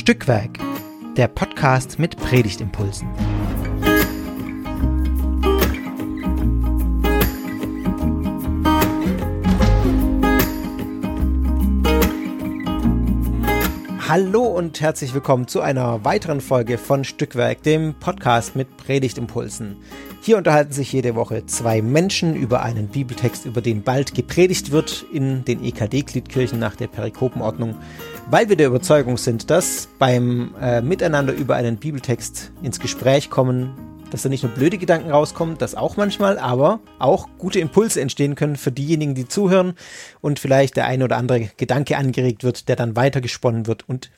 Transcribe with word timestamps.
Stückwerk, 0.00 0.58
der 1.18 1.28
Podcast 1.28 1.98
mit 1.98 2.16
Predigtimpulsen. 2.16 3.06
Hallo 14.10 14.42
und 14.42 14.80
herzlich 14.80 15.14
willkommen 15.14 15.46
zu 15.46 15.60
einer 15.60 16.04
weiteren 16.04 16.40
Folge 16.40 16.78
von 16.78 17.04
Stückwerk, 17.04 17.62
dem 17.62 17.94
Podcast 17.94 18.56
mit 18.56 18.76
Predigtimpulsen. 18.76 19.76
Hier 20.20 20.36
unterhalten 20.36 20.72
sich 20.72 20.92
jede 20.92 21.14
Woche 21.14 21.46
zwei 21.46 21.80
Menschen 21.80 22.34
über 22.34 22.64
einen 22.64 22.88
Bibeltext, 22.88 23.46
über 23.46 23.60
den 23.60 23.84
bald 23.84 24.16
gepredigt 24.16 24.72
wird 24.72 25.06
in 25.12 25.44
den 25.44 25.62
EKD-Gliedkirchen 25.62 26.58
nach 26.58 26.74
der 26.74 26.88
Perikopenordnung, 26.88 27.76
weil 28.28 28.48
wir 28.48 28.56
der 28.56 28.66
Überzeugung 28.66 29.16
sind, 29.16 29.48
dass 29.48 29.88
beim 30.00 30.56
äh, 30.60 30.80
Miteinander 30.80 31.32
über 31.32 31.54
einen 31.54 31.76
Bibeltext 31.76 32.50
ins 32.62 32.80
Gespräch 32.80 33.30
kommen, 33.30 33.89
dass 34.10 34.22
da 34.22 34.28
nicht 34.28 34.42
nur 34.42 34.52
blöde 34.52 34.78
Gedanken 34.78 35.10
rauskommen, 35.10 35.58
das 35.58 35.74
auch 35.74 35.96
manchmal, 35.96 36.38
aber 36.38 36.80
auch 36.98 37.28
gute 37.38 37.60
Impulse 37.60 38.00
entstehen 38.00 38.34
können 38.34 38.56
für 38.56 38.72
diejenigen, 38.72 39.14
die 39.14 39.28
zuhören 39.28 39.74
und 40.20 40.38
vielleicht 40.38 40.76
der 40.76 40.86
eine 40.86 41.04
oder 41.04 41.16
andere 41.16 41.50
Gedanke 41.56 41.96
angeregt 41.96 42.44
wird, 42.44 42.68
der 42.68 42.76
dann 42.76 42.96
weitergesponnen 42.96 43.66
wird 43.66 43.88
und 43.88 44.10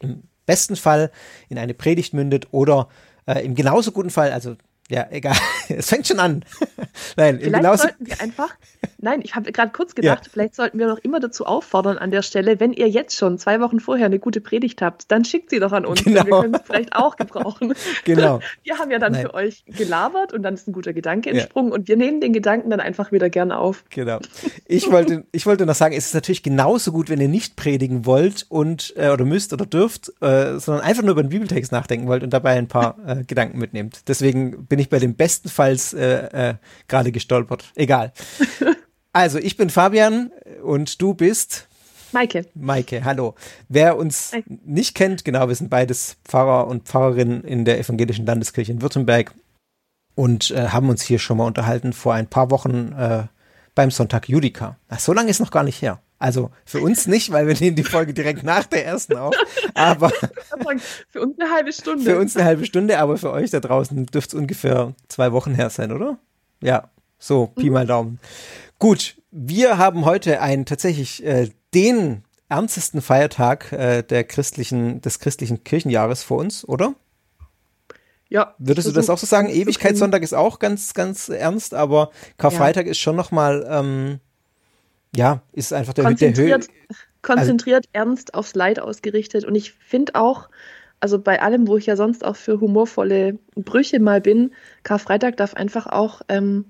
im 0.00 0.22
besten 0.46 0.76
Fall 0.76 1.10
in 1.48 1.58
eine 1.58 1.74
Predigt 1.74 2.14
mündet 2.14 2.48
oder 2.50 2.88
äh, 3.26 3.44
im 3.44 3.54
genauso 3.54 3.92
guten 3.92 4.10
Fall, 4.10 4.32
also 4.32 4.56
ja, 4.88 5.06
egal. 5.10 5.36
Es 5.68 5.88
fängt 5.88 6.06
schon 6.06 6.20
an. 6.20 6.44
Nein, 7.16 7.38
vielleicht 7.40 7.80
sollten 7.80 8.06
wir 8.06 8.20
einfach. 8.20 8.54
Nein, 8.98 9.20
ich 9.22 9.34
habe 9.34 9.50
gerade 9.52 9.72
kurz 9.72 9.94
gedacht, 9.94 10.26
ja. 10.26 10.30
vielleicht 10.30 10.54
sollten 10.54 10.78
wir 10.78 10.86
doch 10.86 10.98
immer 10.98 11.18
dazu 11.18 11.46
auffordern 11.46 11.96
an 11.98 12.10
der 12.10 12.22
Stelle, 12.22 12.60
wenn 12.60 12.72
ihr 12.72 12.88
jetzt 12.88 13.16
schon 13.16 13.38
zwei 13.38 13.60
Wochen 13.60 13.80
vorher 13.80 14.06
eine 14.06 14.18
gute 14.18 14.40
Predigt 14.40 14.82
habt, 14.82 15.10
dann 15.10 15.24
schickt 15.24 15.50
sie 15.50 15.60
doch 15.60 15.72
an 15.72 15.86
uns. 15.86 16.04
Genau. 16.04 16.24
Wir 16.24 16.40
können 16.42 16.54
es 16.54 16.60
vielleicht 16.64 16.94
auch 16.94 17.16
gebrauchen. 17.16 17.74
Genau. 18.04 18.40
Wir 18.64 18.78
haben 18.78 18.90
ja 18.90 18.98
dann 18.98 19.12
Nein. 19.12 19.22
für 19.22 19.34
euch 19.34 19.64
gelabert 19.66 20.32
und 20.32 20.42
dann 20.42 20.54
ist 20.54 20.66
ein 20.66 20.72
guter 20.72 20.92
Gedanke 20.92 21.30
entsprungen 21.30 21.68
ja. 21.68 21.74
und 21.74 21.88
wir 21.88 21.96
nehmen 21.96 22.20
den 22.20 22.32
Gedanken 22.32 22.70
dann 22.70 22.80
einfach 22.80 23.12
wieder 23.12 23.30
gerne 23.30 23.58
auf. 23.58 23.84
Genau. 23.90 24.18
Ich 24.66 24.90
wollte, 24.90 25.24
ich 25.32 25.46
wollte 25.46 25.66
noch 25.66 25.74
sagen, 25.74 25.94
es 25.94 26.06
ist 26.06 26.14
natürlich 26.14 26.42
genauso 26.42 26.92
gut, 26.92 27.08
wenn 27.08 27.20
ihr 27.20 27.28
nicht 27.28 27.56
predigen 27.56 28.06
wollt 28.06 28.46
und 28.48 28.92
äh, 28.96 29.10
oder 29.10 29.24
müsst 29.24 29.52
oder 29.52 29.66
dürft, 29.66 30.12
äh, 30.20 30.58
sondern 30.58 30.84
einfach 30.84 31.02
nur 31.02 31.12
über 31.12 31.22
den 31.22 31.30
Bibeltext 31.30 31.72
nachdenken 31.72 32.08
wollt 32.08 32.22
und 32.22 32.32
dabei 32.32 32.52
ein 32.52 32.68
paar 32.68 32.96
äh, 33.06 33.24
Gedanken 33.24 33.58
mitnehmt. 33.58 34.08
Deswegen 34.08 34.66
bin 34.72 34.78
ich 34.78 34.88
bei 34.88 34.98
dem 34.98 35.16
bestenfalls 35.16 35.92
äh, 35.92 36.50
äh, 36.50 36.54
gerade 36.88 37.12
gestolpert. 37.12 37.70
Egal. 37.74 38.14
Also, 39.14 39.38
ich 39.38 39.58
bin 39.58 39.68
Fabian 39.68 40.30
und 40.62 41.02
du 41.02 41.12
bist 41.12 41.68
Maike. 42.12 42.46
Maike, 42.54 43.04
hallo. 43.04 43.34
Wer 43.68 43.98
uns 43.98 44.32
Hi. 44.32 44.42
nicht 44.64 44.94
kennt, 44.94 45.26
genau, 45.26 45.48
wir 45.48 45.54
sind 45.54 45.68
beides 45.68 46.16
Pfarrer 46.24 46.66
und 46.66 46.84
Pfarrerinnen 46.84 47.44
in 47.44 47.66
der 47.66 47.78
Evangelischen 47.78 48.24
Landeskirche 48.24 48.72
in 48.72 48.80
Württemberg 48.80 49.34
und 50.14 50.50
äh, 50.52 50.68
haben 50.68 50.88
uns 50.88 51.02
hier 51.02 51.18
schon 51.18 51.36
mal 51.36 51.44
unterhalten 51.44 51.92
vor 51.92 52.14
ein 52.14 52.26
paar 52.26 52.50
Wochen 52.50 52.92
äh, 52.92 53.24
beim 53.74 53.90
Sonntag 53.90 54.30
Judika. 54.30 54.78
Ach, 54.88 54.98
so 54.98 55.12
lange 55.12 55.28
ist 55.28 55.40
noch 55.40 55.50
gar 55.50 55.64
nicht 55.64 55.82
her. 55.82 56.00
Also 56.22 56.52
für 56.64 56.80
uns 56.80 57.08
nicht, 57.08 57.32
weil 57.32 57.48
wir 57.48 57.54
nehmen 57.58 57.74
die 57.74 57.82
Folge 57.82 58.14
direkt 58.14 58.44
nach 58.44 58.64
der 58.66 58.86
ersten 58.86 59.16
auf. 59.16 59.34
Aber 59.74 60.12
für 61.08 61.20
uns 61.20 61.36
eine 61.40 61.50
halbe 61.50 61.72
Stunde. 61.72 62.04
Für 62.04 62.16
uns 62.20 62.36
eine 62.36 62.44
halbe 62.44 62.64
Stunde, 62.64 63.00
aber 63.00 63.16
für 63.16 63.32
euch 63.32 63.50
da 63.50 63.58
draußen 63.58 64.06
dürfte 64.06 64.36
es 64.36 64.40
ungefähr 64.40 64.94
zwei 65.08 65.32
Wochen 65.32 65.52
her 65.52 65.68
sein, 65.68 65.90
oder? 65.90 66.18
Ja, 66.62 66.90
so, 67.18 67.48
Pi 67.48 67.70
mal 67.70 67.88
Daumen. 67.88 68.20
Gut, 68.78 69.16
wir 69.32 69.78
haben 69.78 70.04
heute 70.04 70.40
einen 70.40 70.64
tatsächlich 70.64 71.24
äh, 71.24 71.50
den 71.74 72.22
ernstesten 72.48 73.02
Feiertag 73.02 73.72
äh, 73.72 74.02
der 74.02 74.22
christlichen, 74.22 75.00
des 75.00 75.18
christlichen 75.18 75.64
Kirchenjahres 75.64 76.22
vor 76.22 76.38
uns, 76.38 76.64
oder? 76.68 76.94
Ja. 78.28 78.54
Würdest 78.58 78.86
du 78.86 78.92
das 78.92 79.10
auch 79.10 79.18
so 79.18 79.26
sagen? 79.26 79.48
Ewigkeitssonntag 79.48 80.22
ist 80.22 80.34
auch 80.34 80.60
ganz, 80.60 80.94
ganz 80.94 81.28
ernst, 81.28 81.74
aber 81.74 82.12
Karfreitag 82.38 82.86
ja. 82.86 82.92
ist 82.92 82.98
schon 82.98 83.16
noch 83.16 83.32
mal 83.32 83.66
ähm, 83.68 84.20
ja, 85.14 85.42
ist 85.52 85.72
einfach 85.72 85.92
der, 85.92 86.04
konzentriert, 86.04 86.68
der 86.68 86.74
Höhe. 86.88 86.96
Konzentriert, 87.22 87.86
also, 87.92 88.08
ernst 88.08 88.34
aufs 88.34 88.54
Leid 88.54 88.80
ausgerichtet. 88.80 89.44
Und 89.44 89.54
ich 89.54 89.72
finde 89.72 90.14
auch, 90.16 90.48
also 91.00 91.18
bei 91.18 91.40
allem, 91.40 91.68
wo 91.68 91.76
ich 91.76 91.86
ja 91.86 91.96
sonst 91.96 92.24
auch 92.24 92.36
für 92.36 92.60
humorvolle 92.60 93.38
Brüche 93.54 94.00
mal 94.00 94.20
bin, 94.20 94.52
Karfreitag 94.82 95.36
darf 95.36 95.54
einfach 95.54 95.86
auch 95.86 96.22
ähm, 96.28 96.64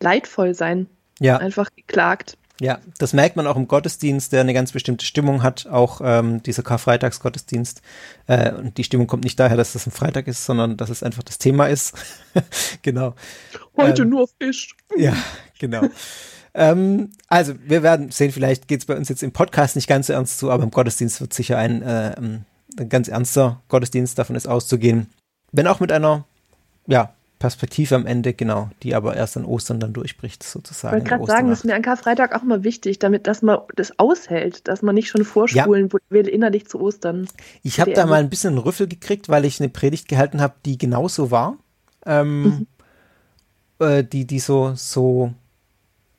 leidvoll 0.00 0.54
sein. 0.54 0.86
Ja. 1.20 1.38
Einfach 1.38 1.70
geklagt. 1.74 2.36
Ja, 2.60 2.80
das 2.98 3.12
merkt 3.12 3.36
man 3.36 3.46
auch 3.46 3.56
im 3.56 3.68
Gottesdienst, 3.68 4.32
der 4.32 4.40
eine 4.40 4.52
ganz 4.52 4.72
bestimmte 4.72 5.04
Stimmung 5.04 5.44
hat, 5.44 5.68
auch 5.68 6.00
ähm, 6.02 6.42
dieser 6.42 6.64
Karfreitagsgottesdienst. 6.64 7.82
Äh, 8.26 8.52
und 8.52 8.78
die 8.78 8.84
Stimmung 8.84 9.06
kommt 9.06 9.22
nicht 9.22 9.38
daher, 9.38 9.56
dass 9.56 9.74
das 9.74 9.86
ein 9.86 9.92
Freitag 9.92 10.26
ist, 10.26 10.44
sondern 10.44 10.76
dass 10.76 10.90
es 10.90 11.04
einfach 11.04 11.22
das 11.22 11.38
Thema 11.38 11.66
ist. 11.66 11.94
genau. 12.82 13.14
Heute 13.76 14.02
ähm, 14.02 14.10
nur 14.10 14.28
Fisch. 14.40 14.74
Ja, 14.96 15.14
genau. 15.58 15.82
Ähm, 16.54 17.10
also, 17.28 17.54
wir 17.64 17.82
werden 17.82 18.10
sehen, 18.10 18.32
vielleicht 18.32 18.68
geht 18.68 18.80
es 18.80 18.86
bei 18.86 18.96
uns 18.96 19.08
jetzt 19.08 19.22
im 19.22 19.32
Podcast 19.32 19.76
nicht 19.76 19.88
ganz 19.88 20.06
so 20.08 20.12
ernst 20.12 20.38
zu, 20.38 20.50
aber 20.50 20.64
im 20.64 20.70
Gottesdienst 20.70 21.20
wird 21.20 21.32
sicher 21.32 21.58
ein, 21.58 21.82
äh, 21.82 22.14
ein 22.18 22.44
ganz 22.88 23.08
ernster 23.08 23.60
Gottesdienst, 23.68 24.18
davon 24.18 24.36
ist 24.36 24.48
auszugehen. 24.48 25.08
Wenn 25.52 25.66
auch 25.66 25.80
mit 25.80 25.92
einer, 25.92 26.24
ja, 26.86 27.12
Perspektive 27.38 27.94
am 27.94 28.06
Ende, 28.06 28.34
genau, 28.34 28.68
die 28.82 28.94
aber 28.94 29.14
erst 29.14 29.36
an 29.36 29.44
Ostern 29.44 29.78
dann 29.78 29.92
durchbricht, 29.92 30.42
sozusagen. 30.42 30.96
Ich 30.96 31.02
wollte 31.02 31.08
gerade 31.08 31.26
sagen, 31.26 31.48
das 31.48 31.60
ist 31.60 31.64
mir 31.64 31.76
an 31.76 31.82
Karfreitag 31.82 32.34
auch 32.34 32.42
mal 32.42 32.64
wichtig, 32.64 32.98
damit, 32.98 33.28
dass 33.28 33.42
man 33.42 33.60
das 33.76 33.96
aushält, 33.98 34.66
dass 34.66 34.82
man 34.82 34.96
nicht 34.96 35.08
schon 35.08 35.24
vorspulen 35.24 35.88
ja. 35.92 35.98
will 36.08 36.26
innerlich 36.26 36.66
zu 36.66 36.80
Ostern. 36.80 37.28
Ich 37.62 37.78
habe 37.78 37.92
da 37.92 38.06
mal 38.06 38.20
ein 38.20 38.28
bisschen 38.28 38.50
einen 38.50 38.58
Rüffel 38.58 38.88
gekriegt, 38.88 39.28
weil 39.28 39.44
ich 39.44 39.60
eine 39.60 39.68
Predigt 39.68 40.08
gehalten 40.08 40.40
habe, 40.40 40.54
die 40.64 40.78
genauso 40.78 41.30
war. 41.30 41.56
Ähm, 42.06 42.42
mhm. 42.42 42.66
äh, 43.86 44.02
die, 44.02 44.26
die 44.26 44.40
so, 44.40 44.72
so 44.74 45.32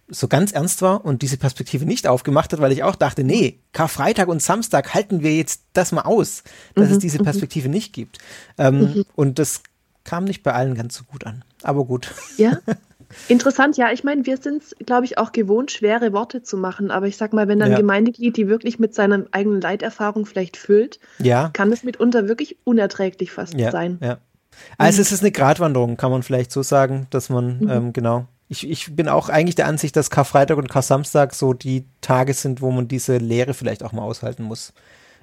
so 0.10 0.28
ganz 0.28 0.52
ernst 0.52 0.82
war 0.82 1.06
und 1.06 1.22
diese 1.22 1.38
Perspektive 1.38 1.86
nicht 1.86 2.08
aufgemacht 2.08 2.52
hat, 2.54 2.60
weil 2.60 2.72
ich 2.72 2.84
auch 2.84 2.96
dachte, 2.96 3.24
nee, 3.24 3.60
Karfreitag 3.74 4.28
und 4.28 4.42
Samstag 4.42 4.94
halten 4.94 5.22
wir 5.22 5.36
jetzt 5.36 5.64
das 5.74 5.92
mal 5.92 6.02
aus, 6.02 6.44
dass 6.76 6.90
mhm, 6.90 6.94
es 6.94 7.00
diese 7.00 7.20
mhm. 7.20 7.24
Perspektive 7.24 7.70
nicht 7.70 7.94
gibt. 7.94 8.18
Ähm, 8.58 8.80
mhm. 8.80 9.06
Und 9.16 9.40
das 9.40 9.62
kam 10.04 10.24
nicht 10.24 10.44
bei 10.44 10.54
allen 10.54 10.76
ganz 10.76 10.96
so 10.96 11.04
gut 11.04 11.26
an. 11.26 11.44
Aber 11.64 11.86
gut. 11.86 12.14
Ja. 12.38 12.60
Interessant, 13.28 13.78
ja. 13.78 13.92
Ich 13.92 14.04
meine, 14.04 14.26
wir 14.26 14.38
sind 14.38 14.64
es, 14.64 14.76
glaube 14.86 15.06
ich, 15.06 15.18
auch 15.18 15.32
gewohnt, 15.32 15.72
schwere 15.72 16.14
Worte 16.14 16.44
zu 16.44 16.58
machen. 16.58 16.92
Aber 16.92 17.08
ich 17.08 17.18
sag 17.18 17.34
mal, 17.34 17.48
wenn 17.48 17.60
dann 17.60 17.72
ja. 17.72 17.78
Gemeindeglied 17.78 18.38
die 18.38 18.48
wirklich 18.48 18.80
mit 18.80 18.94
seiner 18.94 19.26
eigenen 19.32 19.62
Leiterfahrung 19.62 20.26
vielleicht 20.26 20.58
füllt, 20.58 21.00
ja. 21.18 21.50
kann 21.54 21.72
es 21.72 21.84
mitunter 21.84 22.28
wirklich 22.28 22.58
unerträglich 22.64 23.32
fast 23.32 23.56
ja. 23.56 23.72
sein. 23.72 23.98
Ja. 24.02 24.18
Also 24.78 24.98
mhm. 24.98 25.02
es 25.02 25.12
ist 25.12 25.22
eine 25.22 25.32
Gratwanderung, 25.32 25.98
kann 25.98 26.12
man 26.12 26.24
vielleicht 26.24 26.52
so 26.52 26.62
sagen, 26.62 27.08
dass 27.10 27.30
man, 27.30 27.60
mhm. 27.60 27.70
ähm, 27.70 27.94
genau, 27.94 28.28
ich, 28.50 28.68
ich 28.68 28.96
bin 28.96 29.08
auch 29.08 29.30
eigentlich 29.30 29.56
der 29.56 29.68
Ansicht, 29.68 29.96
dass 29.96 30.10
Karfreitag 30.10 30.58
und 30.58 30.70
Kar-Samstag 30.70 31.36
so 31.36 31.54
die 31.54 31.86
Tage 32.02 32.34
sind, 32.34 32.62
wo 32.62 32.72
man 32.72 32.88
diese 32.88 33.18
Lehre 33.18 33.54
vielleicht 33.54 33.84
auch 33.84 33.92
mal 33.92 34.02
aushalten 34.02 34.44
muss. 34.44 34.74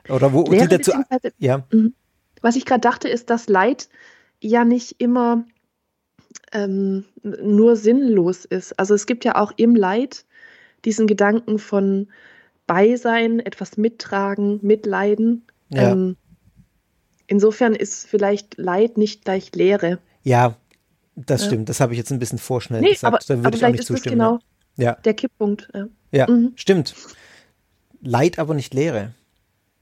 Oder 0.09 0.32
wo 0.32 0.44
Lehre, 0.44 0.69
die 0.69 0.76
dazu. 0.76 0.92
Ja. 1.38 1.64
Mhm. 1.72 1.92
Was 2.41 2.54
ich 2.54 2.64
gerade 2.64 2.81
dachte, 2.81 3.09
ist, 3.09 3.28
dass 3.28 3.48
Leid 3.48 3.88
ja 4.41 4.64
nicht 4.64 5.00
immer 5.00 5.44
ähm, 6.53 7.04
nur 7.22 7.75
sinnlos 7.75 8.44
ist. 8.44 8.78
Also 8.78 8.94
es 8.94 9.06
gibt 9.06 9.25
ja 9.25 9.34
auch 9.34 9.53
im 9.56 9.75
Leid 9.75 10.25
diesen 10.84 11.08
Gedanken 11.08 11.58
von 11.58 12.08
Beisein, 12.69 13.41
etwas 13.41 13.76
mittragen, 13.76 14.60
mitleiden. 14.62 15.44
Ja. 15.70 15.93
Ähm, 15.93 16.16
insofern 17.26 17.75
ist 17.75 18.06
vielleicht 18.06 18.56
Leid 18.56 18.98
nicht 18.98 19.25
gleich 19.25 19.53
Lehre. 19.53 19.98
Ja, 20.22 20.56
das 21.16 21.43
ja. 21.43 21.47
stimmt, 21.49 21.69
das 21.69 21.81
habe 21.81 21.93
ich 21.94 21.99
jetzt 21.99 22.12
ein 22.12 22.19
bisschen 22.19 22.38
vorschnell 22.38 22.81
nee, 22.81 22.93
gesagt. 22.93 23.31
Aber, 23.31 23.37
da 23.37 23.44
würde 23.44 23.56
ich 23.56 23.64
auch 23.64 23.70
nicht 23.70 23.85
zustimmen. 23.85 24.19
genau 24.19 24.38
ja. 24.76 24.93
der 25.05 25.14
Kipppunkt. 25.14 25.69
Ja, 25.75 25.87
ja 26.12 26.31
mhm. 26.31 26.52
stimmt. 26.56 26.94
Leid, 28.02 28.38
aber 28.38 28.55
nicht 28.55 28.75
Leere. 28.75 29.12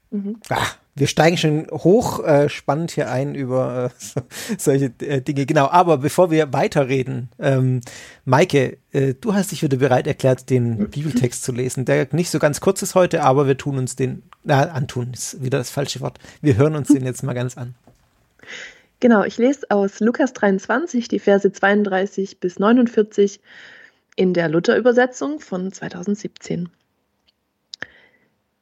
Mhm. 0.09 0.37
Ach, 0.49 0.77
wir 0.95 1.07
steigen 1.07 1.37
schon 1.37 1.67
hoch 1.71 2.23
äh, 2.23 2.47
spannend 2.47 2.91
hier 2.91 3.11
ein 3.11 3.35
über 3.35 3.91
äh, 3.91 4.03
so, 4.03 4.21
solche 4.57 4.85
äh, 4.99 5.21
Dinge. 5.21 5.45
Genau, 5.45 5.67
aber 5.67 5.97
bevor 5.97 6.31
wir 6.31 6.53
weiterreden, 6.53 7.29
ähm, 7.39 7.81
Maike, 8.23 8.77
äh, 8.91 9.13
du 9.13 9.33
hast 9.33 9.51
dich 9.51 9.61
wieder 9.61 9.77
bereit 9.77 10.07
erklärt, 10.07 10.49
den 10.49 10.89
Bibeltext 10.89 11.43
zu 11.43 11.51
lesen, 11.51 11.85
der 11.85 12.07
nicht 12.11 12.29
so 12.29 12.39
ganz 12.39 12.61
kurz 12.61 12.81
ist 12.81 12.95
heute, 12.95 13.23
aber 13.23 13.47
wir 13.47 13.57
tun 13.57 13.77
uns 13.77 13.95
den, 13.95 14.23
na, 14.43 14.69
antun 14.69 15.11
ist 15.13 15.43
wieder 15.43 15.57
das 15.57 15.69
falsche 15.69 15.99
Wort. 15.99 16.19
Wir 16.41 16.55
hören 16.55 16.75
uns 16.75 16.87
den 16.87 17.05
jetzt 17.05 17.23
mal 17.23 17.33
ganz 17.33 17.57
an. 17.57 17.75
Genau, 18.99 19.23
ich 19.23 19.37
lese 19.37 19.69
aus 19.69 19.99
Lukas 19.99 20.33
23 20.33 21.07
die 21.07 21.19
Verse 21.19 21.51
32 21.51 22.39
bis 22.39 22.59
49 22.59 23.41
in 24.15 24.33
der 24.33 24.47
Luther-Übersetzung 24.47 25.39
von 25.39 25.71
2017. 25.71 26.69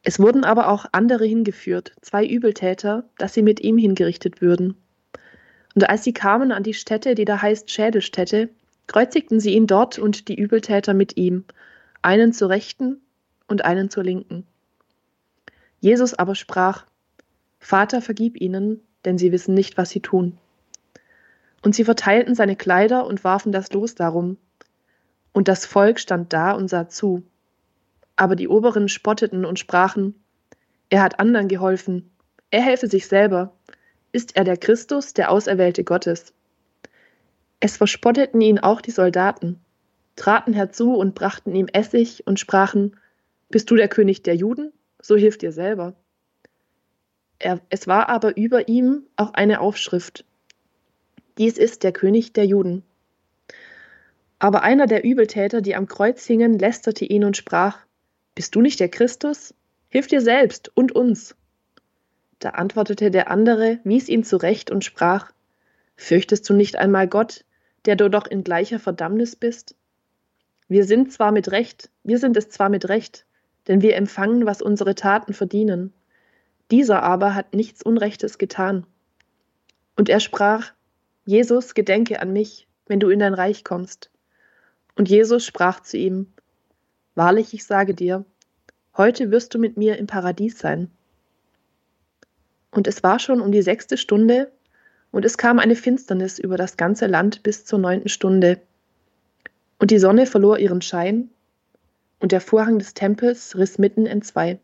Es 0.02 0.20
wurden 0.20 0.44
aber 0.44 0.68
auch 0.70 0.86
andere 0.92 1.26
hingeführt, 1.26 1.94
zwei 2.02 2.26
Übeltäter, 2.26 3.08
dass 3.18 3.34
sie 3.34 3.44
mit 3.44 3.62
ihm 3.62 3.78
hingerichtet 3.78 4.42
würden. 4.42 4.76
Und 5.76 5.90
als 5.90 6.04
sie 6.04 6.14
kamen 6.14 6.52
an 6.52 6.64
die 6.64 6.74
Stätte, 6.74 7.16
die 7.16 7.26
da 7.26 7.42
heißt 7.42 7.72
Schädelstätte, 7.72 8.50
kreuzigten 8.88 9.40
sie 9.40 9.54
ihn 9.54 9.68
dort 9.68 9.98
und 9.98 10.28
die 10.28 10.36
Übeltäter 10.36 10.94
mit 10.94 11.16
ihm, 11.16 11.46
einen 12.02 12.34
zur 12.34 12.50
Rechten 12.50 13.02
und 13.48 13.64
einen 13.64 13.90
zur 13.90 14.04
Linken. 14.04 14.46
Jesus 15.80 16.14
aber 16.14 16.36
sprach, 16.36 16.86
Vater, 17.60 18.02
vergib 18.02 18.42
ihnen, 18.42 18.82
denn 19.06 19.18
sie 19.18 19.32
wissen 19.32 19.54
nicht, 19.54 19.78
was 19.78 19.90
sie 19.90 20.00
tun. 20.00 20.38
Und 21.62 21.76
sie 21.76 21.86
verteilten 21.86 22.36
seine 22.36 22.56
Kleider 22.56 23.06
und 23.06 23.24
warfen 23.24 23.52
das 23.52 23.72
Los 23.72 23.96
darum. 23.96 24.38
Und 25.32 25.48
das 25.48 25.66
Volk 25.66 26.00
stand 26.00 26.34
da 26.34 26.52
und 26.52 26.68
sah 26.70 26.90
zu. 26.90 27.24
Aber 28.16 28.36
die 28.36 28.48
Oberen 28.48 28.90
spotteten 28.90 29.46
und 29.46 29.60
sprachen, 29.60 30.16
er 30.90 31.02
hat 31.02 31.20
anderen 31.20 31.48
geholfen, 31.48 32.12
er 32.52 32.62
helfe 32.62 32.88
sich 32.88 33.08
selber. 33.08 33.54
Ist 34.12 34.36
er 34.36 34.44
der 34.44 34.58
Christus, 34.58 35.14
der 35.14 35.32
Auserwählte 35.32 35.84
Gottes? 35.84 36.34
Es 37.60 37.78
verspotteten 37.78 38.42
ihn 38.42 38.60
auch 38.60 38.82
die 38.82 38.92
Soldaten, 38.92 39.60
traten 40.16 40.54
herzu 40.54 40.94
und 40.94 41.16
brachten 41.16 41.56
ihm 41.56 41.68
Essig 41.68 42.28
und 42.28 42.40
sprachen, 42.40 42.98
Bist 43.50 43.72
du 43.72 43.76
der 43.76 43.88
König 43.88 44.22
der 44.22 44.36
Juden? 44.36 44.72
So 45.02 45.16
hilf 45.16 45.38
dir 45.38 45.52
selber. 45.52 45.96
Er, 47.44 47.60
es 47.70 47.88
war 47.88 48.08
aber 48.08 48.38
über 48.38 48.70
ihm 48.70 49.04
auch 49.18 49.34
eine 49.34 49.60
Aufschrift. 49.60 50.24
Dies 51.38 51.58
ist 51.58 51.84
der 51.84 51.92
König 51.92 52.32
der 52.32 52.46
Juden. 52.46 52.84
Aber 54.40 54.64
einer 54.64 54.88
der 54.88 55.04
Übeltäter, 55.04 55.60
die 55.60 55.76
am 55.76 55.90
Kreuz 55.90 56.26
hingen, 56.26 56.58
lästerte 56.58 57.04
ihn 57.04 57.26
und 57.26 57.36
sprach, 57.36 57.80
Bist 58.34 58.56
du 58.56 58.62
nicht 58.62 58.80
der 58.80 58.88
Christus? 58.88 59.54
Hilf 59.90 60.08
dir 60.08 60.22
selbst 60.22 60.72
und 60.74 60.94
uns. 60.94 61.36
Da 62.40 62.52
antwortete 62.52 63.12
der 63.12 63.30
andere, 63.30 63.80
wies 63.84 64.08
ihn 64.08 64.24
zurecht 64.24 64.72
und 64.72 64.86
sprach, 64.86 65.34
Fürchtest 65.98 66.50
du 66.50 66.54
nicht 66.54 66.78
einmal 66.78 67.10
Gott, 67.10 67.44
der 67.84 67.98
du 67.98 68.10
doch 68.10 68.26
in 68.26 68.46
gleicher 68.46 68.80
Verdammnis 68.80 69.36
bist? 69.36 69.76
Wir 70.70 70.86
sind 70.86 71.12
zwar 71.12 71.34
mit 71.34 71.52
Recht, 71.52 71.90
wir 72.06 72.20
sind 72.20 72.38
es 72.38 72.48
zwar 72.48 72.70
mit 72.70 72.88
Recht, 72.88 73.26
denn 73.68 73.82
wir 73.82 73.98
empfangen, 73.98 74.46
was 74.46 74.62
unsere 74.62 74.96
Taten 74.96 75.34
verdienen. 75.34 75.92
Dieser 76.72 77.04
aber 77.04 77.36
hat 77.36 77.54
nichts 77.54 77.84
Unrechtes 77.84 78.38
getan. 78.38 78.86
Und 79.96 80.10
er 80.10 80.20
sprach, 80.20 80.72
Jesus, 81.26 81.74
gedenke 81.74 82.22
an 82.22 82.34
mich, 82.34 82.68
wenn 82.88 83.00
du 83.00 83.10
in 83.10 83.20
dein 83.20 83.34
Reich 83.34 83.64
kommst. 83.64 84.10
Und 84.96 85.10
Jesus 85.10 85.46
sprach 85.46 85.82
zu 85.82 85.98
ihm, 85.98 86.28
Wahrlich, 87.16 87.54
ich 87.54 87.66
sage 87.66 87.94
dir, 87.94 88.26
heute 88.98 89.32
wirst 89.32 89.54
du 89.54 89.60
mit 89.60 89.78
mir 89.78 89.98
im 89.98 90.08
Paradies 90.08 90.58
sein. 90.58 90.90
Und 92.72 92.88
es 92.88 93.04
war 93.04 93.20
schon 93.20 93.40
um 93.40 93.52
die 93.52 93.62
sechste 93.62 93.98
Stunde, 93.98 94.52
und 95.12 95.26
es 95.26 95.38
kam 95.38 95.60
eine 95.60 95.76
Finsternis 95.76 96.40
über 96.40 96.58
das 96.58 96.76
ganze 96.76 97.06
Land 97.06 97.44
bis 97.44 97.66
zur 97.66 97.78
neunten 97.78 98.10
Stunde. 98.10 98.60
Und 99.78 99.92
die 99.92 100.00
Sonne 100.00 100.26
verlor 100.26 100.58
ihren 100.58 100.82
Schein, 100.82 101.30
und 102.20 102.32
der 102.32 102.42
Vorhang 102.42 102.80
des 102.80 102.96
Tempels 102.96 103.56
riss 103.56 103.78
mitten 103.78 104.08
entzwei. 104.08 104.60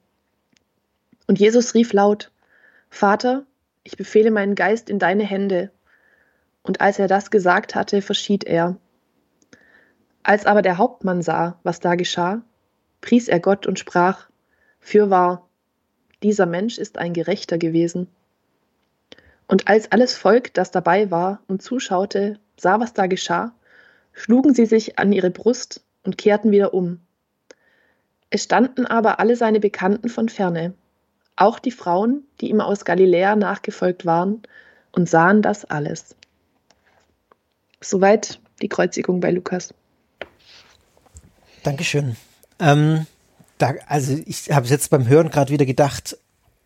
Und 1.29 1.39
Jesus 1.39 1.75
rief 1.75 1.93
laut, 1.93 2.31
Vater, 2.89 3.45
ich 3.83 3.95
befehle 3.95 4.31
meinen 4.31 4.55
Geist 4.55 4.89
in 4.89 4.97
deine 4.97 5.23
Hände. 5.23 5.69
Und 6.63 6.81
als 6.81 6.97
er 6.97 7.07
das 7.07 7.29
gesagt 7.29 7.75
hatte, 7.75 8.01
verschied 8.01 8.45
er. 8.45 8.77
Als 10.23 10.47
aber 10.47 10.63
der 10.63 10.79
Hauptmann 10.79 11.21
sah, 11.21 11.59
was 11.61 11.81
da 11.81 11.93
geschah, 11.93 12.41
pries 12.99 13.27
er 13.27 13.39
Gott 13.39 13.67
und 13.67 13.77
sprach, 13.77 14.27
Fürwahr, 14.79 15.47
dieser 16.23 16.47
Mensch 16.47 16.79
ist 16.79 16.97
ein 16.97 17.13
Gerechter 17.13 17.59
gewesen. 17.59 18.07
Und 19.45 19.67
als 19.67 19.91
alles 19.91 20.17
Volk, 20.17 20.55
das 20.55 20.71
dabei 20.71 21.11
war 21.11 21.43
und 21.47 21.61
zuschaute, 21.61 22.39
sah, 22.57 22.79
was 22.79 22.93
da 22.93 23.05
geschah, 23.05 23.53
schlugen 24.13 24.55
sie 24.55 24.65
sich 24.65 24.97
an 24.97 25.13
ihre 25.13 25.29
Brust 25.29 25.83
und 26.03 26.17
kehrten 26.17 26.49
wieder 26.49 26.73
um. 26.73 27.01
Es 28.31 28.45
standen 28.45 28.87
aber 28.87 29.19
alle 29.19 29.35
seine 29.35 29.59
Bekannten 29.59 30.09
von 30.09 30.27
ferne 30.27 30.73
auch 31.39 31.59
die 31.59 31.71
Frauen, 31.71 32.23
die 32.41 32.49
ihm 32.49 32.61
aus 32.61 32.85
Galiläa 32.85 33.35
nachgefolgt 33.35 34.05
waren 34.05 34.41
und 34.91 35.09
sahen 35.09 35.41
das 35.41 35.65
alles. 35.65 36.15
Soweit 37.81 38.39
die 38.61 38.67
Kreuzigung 38.67 39.21
bei 39.21 39.31
Lukas. 39.31 39.73
Dankeschön. 41.63 42.17
Ähm, 42.59 43.05
da, 43.57 43.73
also 43.87 44.17
ich 44.25 44.51
habe 44.51 44.67
jetzt 44.67 44.89
beim 44.89 45.07
Hören 45.07 45.29
gerade 45.29 45.51
wieder 45.51 45.65
gedacht, 45.65 46.17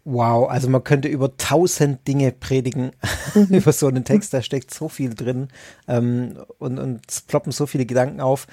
wow, 0.05 0.49
also 0.49 0.69
man 0.69 0.83
könnte 0.83 1.07
über 1.07 1.37
tausend 1.37 2.07
Dinge 2.07 2.31
predigen 2.31 2.91
über 3.49 3.71
so 3.71 3.87
einen 3.87 4.05
Text, 4.05 4.33
da 4.33 4.41
steckt 4.41 4.73
so 4.73 4.89
viel 4.89 5.13
drin 5.13 5.49
ähm, 5.87 6.37
und, 6.57 6.79
und 6.79 7.01
es 7.07 7.21
ploppen 7.21 7.51
so 7.51 7.67
viele 7.67 7.85
Gedanken 7.85 8.21
auf. 8.21 8.47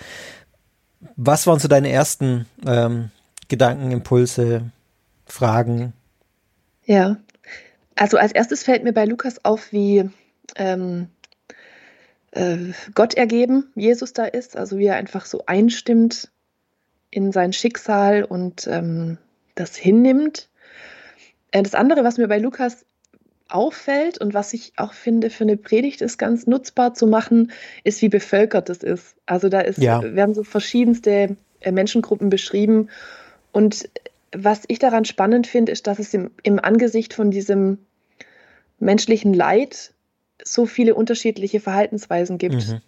Was 1.16 1.46
waren 1.46 1.58
so 1.58 1.68
deine 1.68 1.90
ersten 1.90 2.46
ähm, 2.66 3.10
Gedanken, 3.48 3.90
Impulse, 3.90 4.70
Fragen, 5.26 5.94
ja, 6.90 7.18
also 7.94 8.18
als 8.18 8.32
erstes 8.32 8.64
fällt 8.64 8.82
mir 8.82 8.92
bei 8.92 9.04
Lukas 9.04 9.44
auf, 9.44 9.72
wie 9.72 10.10
ähm, 10.56 11.06
äh, 12.32 12.56
Gott 12.96 13.14
ergeben 13.14 13.70
Jesus 13.76 14.12
da 14.12 14.24
ist, 14.24 14.56
also 14.56 14.76
wie 14.76 14.86
er 14.86 14.96
einfach 14.96 15.24
so 15.24 15.44
einstimmt 15.46 16.32
in 17.12 17.30
sein 17.30 17.52
Schicksal 17.52 18.24
und 18.24 18.66
ähm, 18.66 19.18
das 19.54 19.76
hinnimmt. 19.76 20.48
Äh, 21.52 21.62
das 21.62 21.76
andere, 21.76 22.02
was 22.02 22.18
mir 22.18 22.26
bei 22.26 22.38
Lukas 22.38 22.84
auffällt 23.48 24.18
und 24.18 24.34
was 24.34 24.52
ich 24.52 24.72
auch 24.76 24.92
finde, 24.92 25.30
für 25.30 25.44
eine 25.44 25.56
Predigt 25.56 26.00
ist 26.00 26.18
ganz 26.18 26.48
nutzbar 26.48 26.94
zu 26.94 27.06
machen, 27.06 27.52
ist, 27.84 28.02
wie 28.02 28.08
bevölkert 28.08 28.68
es 28.68 28.82
ist. 28.82 29.14
Also 29.26 29.48
da 29.48 29.60
ist, 29.60 29.78
ja. 29.78 30.02
werden 30.02 30.34
so 30.34 30.42
verschiedenste 30.42 31.36
äh, 31.60 31.70
Menschengruppen 31.70 32.30
beschrieben 32.30 32.88
und 33.52 33.88
was 34.32 34.62
ich 34.68 34.78
daran 34.78 35.04
spannend 35.04 35.46
finde, 35.46 35.72
ist, 35.72 35.86
dass 35.86 35.98
es 35.98 36.14
im, 36.14 36.30
im 36.42 36.58
Angesicht 36.58 37.14
von 37.14 37.30
diesem 37.30 37.78
menschlichen 38.78 39.34
Leid 39.34 39.92
so 40.42 40.66
viele 40.66 40.94
unterschiedliche 40.94 41.60
Verhaltensweisen 41.60 42.38
gibt. 42.38 42.68
Mhm. 42.68 42.80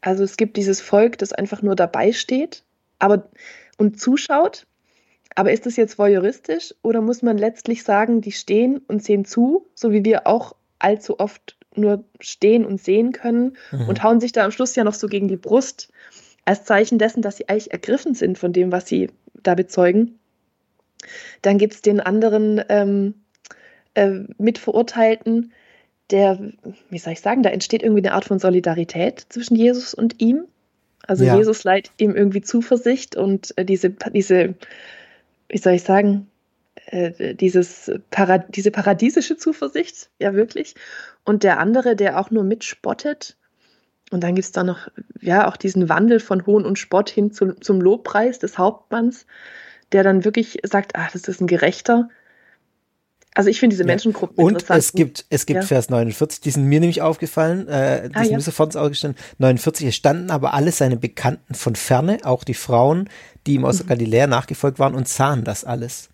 Also 0.00 0.24
es 0.24 0.36
gibt 0.36 0.56
dieses 0.56 0.80
Volk, 0.80 1.18
das 1.18 1.32
einfach 1.32 1.62
nur 1.62 1.76
dabei 1.76 2.12
steht 2.12 2.64
aber, 3.02 3.28
und 3.78 4.00
zuschaut. 4.00 4.66
Aber 5.34 5.50
ist 5.50 5.66
das 5.66 5.76
jetzt 5.76 5.98
voyeuristisch 5.98 6.74
oder 6.82 7.00
muss 7.00 7.22
man 7.22 7.38
letztlich 7.38 7.84
sagen, 7.84 8.20
die 8.20 8.32
stehen 8.32 8.78
und 8.86 9.02
sehen 9.02 9.24
zu, 9.24 9.66
so 9.74 9.90
wie 9.90 10.04
wir 10.04 10.26
auch 10.26 10.54
allzu 10.78 11.18
oft 11.18 11.56
nur 11.74 12.04
stehen 12.20 12.66
und 12.66 12.82
sehen 12.82 13.12
können 13.12 13.56
mhm. 13.70 13.88
und 13.88 14.02
hauen 14.02 14.20
sich 14.20 14.32
da 14.32 14.44
am 14.44 14.50
Schluss 14.50 14.76
ja 14.76 14.84
noch 14.84 14.94
so 14.94 15.08
gegen 15.08 15.28
die 15.28 15.38
Brust 15.38 15.90
als 16.44 16.64
Zeichen 16.64 16.98
dessen, 16.98 17.22
dass 17.22 17.38
sie 17.38 17.48
eigentlich 17.48 17.72
ergriffen 17.72 18.14
sind 18.14 18.38
von 18.38 18.52
dem, 18.52 18.72
was 18.72 18.86
sie 18.86 19.10
da 19.42 19.54
bezeugen. 19.54 20.18
Dann 21.42 21.58
gibt 21.58 21.74
es 21.74 21.82
den 21.82 22.00
anderen 22.00 22.62
ähm, 22.68 23.14
äh, 23.94 24.20
Mitverurteilten, 24.38 25.52
der, 26.10 26.38
wie 26.90 26.98
soll 26.98 27.14
ich 27.14 27.20
sagen, 27.20 27.42
da 27.42 27.50
entsteht 27.50 27.82
irgendwie 27.82 28.06
eine 28.06 28.14
Art 28.14 28.24
von 28.24 28.38
Solidarität 28.38 29.26
zwischen 29.28 29.56
Jesus 29.56 29.94
und 29.94 30.20
ihm. 30.20 30.44
Also 31.06 31.24
ja. 31.24 31.36
Jesus 31.36 31.64
leiht 31.64 31.90
ihm 31.96 32.14
irgendwie 32.14 32.42
Zuversicht 32.42 33.16
und 33.16 33.56
äh, 33.56 33.64
diese, 33.64 33.90
diese, 33.90 34.54
wie 35.48 35.58
soll 35.58 35.72
ich 35.74 35.82
sagen, 35.82 36.28
äh, 36.86 37.34
dieses 37.34 37.90
Parad 38.10 38.56
diese 38.56 38.70
paradiesische 38.70 39.36
Zuversicht, 39.36 40.10
ja 40.18 40.34
wirklich. 40.34 40.74
Und 41.24 41.42
der 41.42 41.58
andere, 41.58 41.96
der 41.96 42.20
auch 42.20 42.30
nur 42.30 42.44
mitspottet. 42.44 43.36
Und 44.10 44.22
dann 44.22 44.34
gibt 44.34 44.44
es 44.44 44.52
da 44.52 44.62
noch, 44.62 44.88
ja, 45.20 45.48
auch 45.48 45.56
diesen 45.56 45.88
Wandel 45.88 46.20
von 46.20 46.44
Hohn 46.44 46.66
und 46.66 46.78
Spott 46.78 47.08
hin 47.08 47.32
zum, 47.32 47.60
zum 47.62 47.80
Lobpreis 47.80 48.38
des 48.38 48.58
Hauptmanns 48.58 49.26
der 49.92 50.02
dann 50.02 50.24
wirklich 50.24 50.58
sagt, 50.64 50.92
ach, 50.94 51.12
das 51.12 51.24
ist 51.24 51.40
ein 51.40 51.46
Gerechter. 51.46 52.08
Also 53.34 53.48
ich 53.48 53.60
finde 53.60 53.74
diese 53.74 53.84
Menschengruppen 53.84 54.36
ja. 54.38 54.44
Und 54.44 54.52
interessant. 54.54 54.78
es 54.78 54.92
gibt, 54.92 55.24
es 55.30 55.46
gibt 55.46 55.60
ja. 55.60 55.66
Vers 55.66 55.88
49, 55.88 56.40
die 56.40 56.50
sind 56.50 56.64
mir 56.66 56.80
nämlich 56.80 57.00
aufgefallen, 57.00 57.66
äh, 57.66 58.08
die 58.08 58.14
ah, 58.14 58.22
sind 58.22 58.30
ja. 58.32 58.36
mir 58.36 58.42
sofort 58.42 58.68
ins 58.68 58.76
Auge 58.76 58.90
gestanden. 58.90 59.18
49, 59.38 59.86
es 59.86 59.96
standen 59.96 60.30
aber 60.30 60.52
alle 60.52 60.70
seine 60.70 60.96
Bekannten 60.96 61.54
von 61.54 61.74
ferne, 61.74 62.18
auch 62.24 62.44
die 62.44 62.54
Frauen, 62.54 63.08
die 63.46 63.54
ihm 63.54 63.64
aus 63.64 63.82
mhm. 63.82 63.86
Galiläa 63.86 64.26
nachgefolgt 64.26 64.78
waren 64.78 64.94
und 64.94 65.08
sahen 65.08 65.44
das 65.44 65.64
alles. 65.64 66.10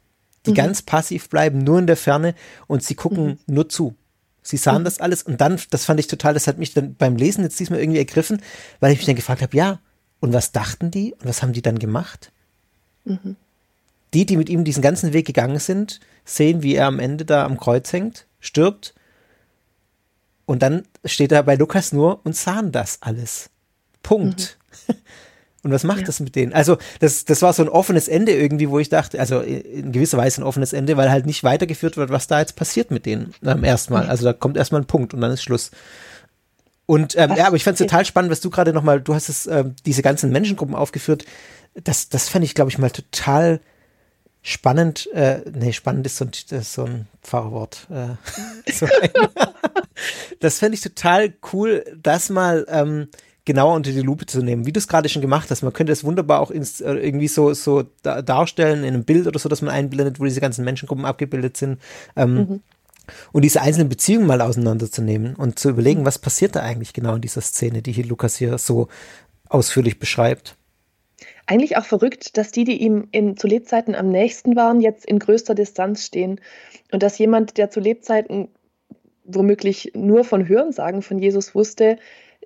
Die 0.47 0.51
mhm. 0.51 0.57
ganz 0.57 0.83
passiv 0.83 1.29
bleiben, 1.29 1.59
nur 1.59 1.81
in 1.81 1.89
der 1.89 1.97
Ferne 1.97 2.35
und 2.69 2.85
sie 2.85 2.95
gucken 2.95 3.27
mhm. 3.27 3.39
nur 3.47 3.69
zu. 3.69 3.97
Sie 4.43 4.57
sahen 4.57 4.83
mhm. 4.83 4.85
das 4.85 5.01
alles 5.01 5.25
und 5.25 5.41
dann, 5.41 5.61
das 5.71 5.87
fand 5.87 5.99
ich 5.99 6.07
total, 6.07 6.35
das 6.35 6.47
hat 6.47 6.59
mich 6.59 6.73
dann 6.73 6.95
beim 6.95 7.17
Lesen 7.17 7.43
jetzt 7.43 7.59
diesmal 7.59 7.81
irgendwie 7.81 7.99
ergriffen, 7.99 8.41
weil 8.79 8.93
ich 8.93 8.99
mich 8.99 9.07
dann 9.07 9.17
gefragt 9.17 9.43
habe, 9.43 9.57
ja, 9.57 9.81
und 10.21 10.33
was 10.33 10.53
dachten 10.53 10.93
die 10.93 11.15
und 11.15 11.27
was 11.27 11.43
haben 11.43 11.53
die 11.53 11.63
dann 11.63 11.81
gemacht? 11.81 12.31
Mhm 13.05 13.37
die, 14.15 14.27
die 14.27 14.37
mit 14.37 14.49
ihm 14.49 14.65
diesen 14.65 14.83
ganzen 14.83 15.13
Weg 15.13 15.27
gegangen 15.27 15.59
sind, 15.59 16.01
sehen, 16.25 16.63
wie 16.63 16.75
er 16.75 16.87
am 16.87 16.99
Ende 16.99 17.25
da 17.25 17.45
am 17.45 17.59
Kreuz 17.59 17.93
hängt, 17.93 18.27
stirbt. 18.41 18.95
Und 20.47 20.63
dann 20.63 20.85
steht 21.05 21.33
er 21.33 21.43
bei 21.43 21.57
Lukas 21.57 21.93
nur 21.93 22.21
und 22.25 22.35
sahen 22.35 22.73
das 22.73 22.99
alles. 23.03 23.51
Punkt. 24.03 24.59
Mhm. 24.87 24.95
Und 25.65 25.73
was 25.73 25.83
macht 25.83 26.01
ja. 26.01 26.07
das 26.07 26.21
mit 26.21 26.37
denen? 26.37 26.53
Also, 26.53 26.79
das, 27.01 27.25
das 27.25 27.43
war 27.43 27.53
so 27.53 27.63
ein 27.63 27.69
offenes 27.69 28.07
Ende 28.07 28.33
irgendwie, 28.33 28.71
wo 28.71 28.79
ich 28.79 28.89
dachte, 28.89 29.19
also 29.19 29.41
in 29.41 29.91
gewisser 29.91 30.17
Weise 30.17 30.41
ein 30.41 30.45
offenes 30.45 30.73
Ende, 30.73 30.97
weil 30.97 31.11
halt 31.11 31.27
nicht 31.27 31.43
weitergeführt 31.43 31.97
wird, 31.97 32.11
was 32.11 32.29
da 32.29 32.39
jetzt 32.39 32.55
passiert 32.55 32.93
mit 32.93 33.07
denen 33.07 33.35
ähm, 33.45 33.65
erstmal. 33.65 34.07
Also 34.09 34.25
da 34.25 34.33
kommt 34.33 34.57
erstmal 34.57 34.83
ein 34.83 34.87
Punkt 34.87 35.15
und 35.15 35.21
dann 35.21 35.33
ist 35.33 35.43
Schluss. 35.43 35.73
Und 36.87 37.17
ähm, 37.19 37.35
ja, 37.37 37.49
aber 37.49 37.57
ich 37.57 37.65
fand 37.65 37.79
es 37.79 37.87
total 37.87 38.05
spannend, 38.05 38.31
was 38.31 38.41
du 38.41 38.51
gerade 38.51 38.73
nochmal, 38.73 39.01
du 39.01 39.15
hast 39.15 39.29
es, 39.29 39.47
ähm, 39.47 39.75
diese 39.85 40.01
ganzen 40.01 40.31
Menschengruppen 40.31 40.75
aufgeführt. 40.77 41.25
Das, 41.75 42.09
das 42.09 42.29
fand 42.29 42.45
ich, 42.45 42.55
glaube 42.55 42.71
ich, 42.71 42.79
mal 42.79 42.91
total 42.91 43.61
spannend, 44.49 45.09
äh, 45.13 45.43
nee, 45.53 45.73
spannend 45.73 46.07
ist 46.07 46.17
so 46.17 46.25
ein, 46.25 46.63
so 46.63 46.85
ein 46.85 47.07
Pfarrwort. 47.23 47.87
Äh, 47.91 48.73
so 48.73 48.87
das 50.41 50.59
fände 50.59 50.75
ich 50.75 50.81
total 50.81 51.35
cool, 51.53 51.85
das 52.01 52.31
mal 52.31 52.67
ähm, 52.69 53.09
genauer 53.45 53.75
unter 53.75 53.91
die 53.91 54.01
Lupe 54.01 54.27
zu 54.27 54.43
nehmen, 54.43 54.67
wie 54.67 54.73
du 54.73 54.79
es 54.79 54.89
gerade 54.89 55.09
schon 55.09 55.23
gemacht 55.23 55.51
hast. 55.51 55.63
Man 55.63 55.73
könnte 55.73 55.93
es 55.93 56.05
wunderbar 56.05 56.41
auch 56.41 56.51
ins, 56.51 56.81
äh, 56.81 56.95
irgendwie 56.95 57.29
so, 57.29 57.53
so 57.53 57.85
da, 58.03 58.23
darstellen 58.23 58.85
in 58.85 58.95
einem 58.95 59.05
Bild 59.05 59.27
oder 59.27 59.39
so, 59.39 59.49
dass 59.49 59.63
man 59.63 59.75
einblendet, 59.75 60.19
wo 60.19 60.25
diese 60.25 60.41
ganzen 60.41 60.65
Menschengruppen 60.65 61.05
abgebildet 61.05 61.57
sind. 61.57 61.79
Ähm, 62.17 62.35
mhm. 62.35 62.61
Und 63.33 63.43
diese 63.43 63.63
einzelnen 63.63 63.89
Beziehungen 63.89 64.27
mal 64.27 64.43
auseinanderzunehmen 64.43 65.35
und 65.35 65.59
zu 65.59 65.71
überlegen, 65.71 66.05
was 66.05 66.19
passiert 66.19 66.57
da 66.57 66.61
eigentlich 66.61 66.93
genau 66.93 67.15
in 67.15 67.23
dieser 67.23 67.41
Szene, 67.41 67.81
die 67.81 67.93
hier 67.93 68.05
Lukas 68.05 68.37
hier 68.37 68.59
so 68.59 68.89
ausführlich 69.49 69.99
beschreibt. 69.99 70.58
Eigentlich 71.51 71.79
auch 71.79 71.87
verrückt, 71.87 72.37
dass 72.37 72.53
die, 72.53 72.65
die 72.65 72.77
ihm 72.83 73.09
in, 73.11 73.39
zu 73.39 73.47
Lebzeiten 73.47 73.95
am 73.95 74.11
nächsten 74.11 74.55
waren, 74.55 74.83
jetzt 74.83 75.07
in 75.07 75.19
größter 75.19 75.55
Distanz 75.55 76.05
stehen. 76.05 76.43
Und 76.93 77.03
dass 77.03 77.17
jemand, 77.17 77.57
der 77.57 77.71
zu 77.71 77.81
Lebzeiten 77.81 78.49
womöglich 79.25 79.93
nur 79.95 80.25
von 80.25 80.47
Hörensagen 80.47 81.01
von 81.01 81.19
Jesus 81.19 81.55
wusste, 81.55 81.97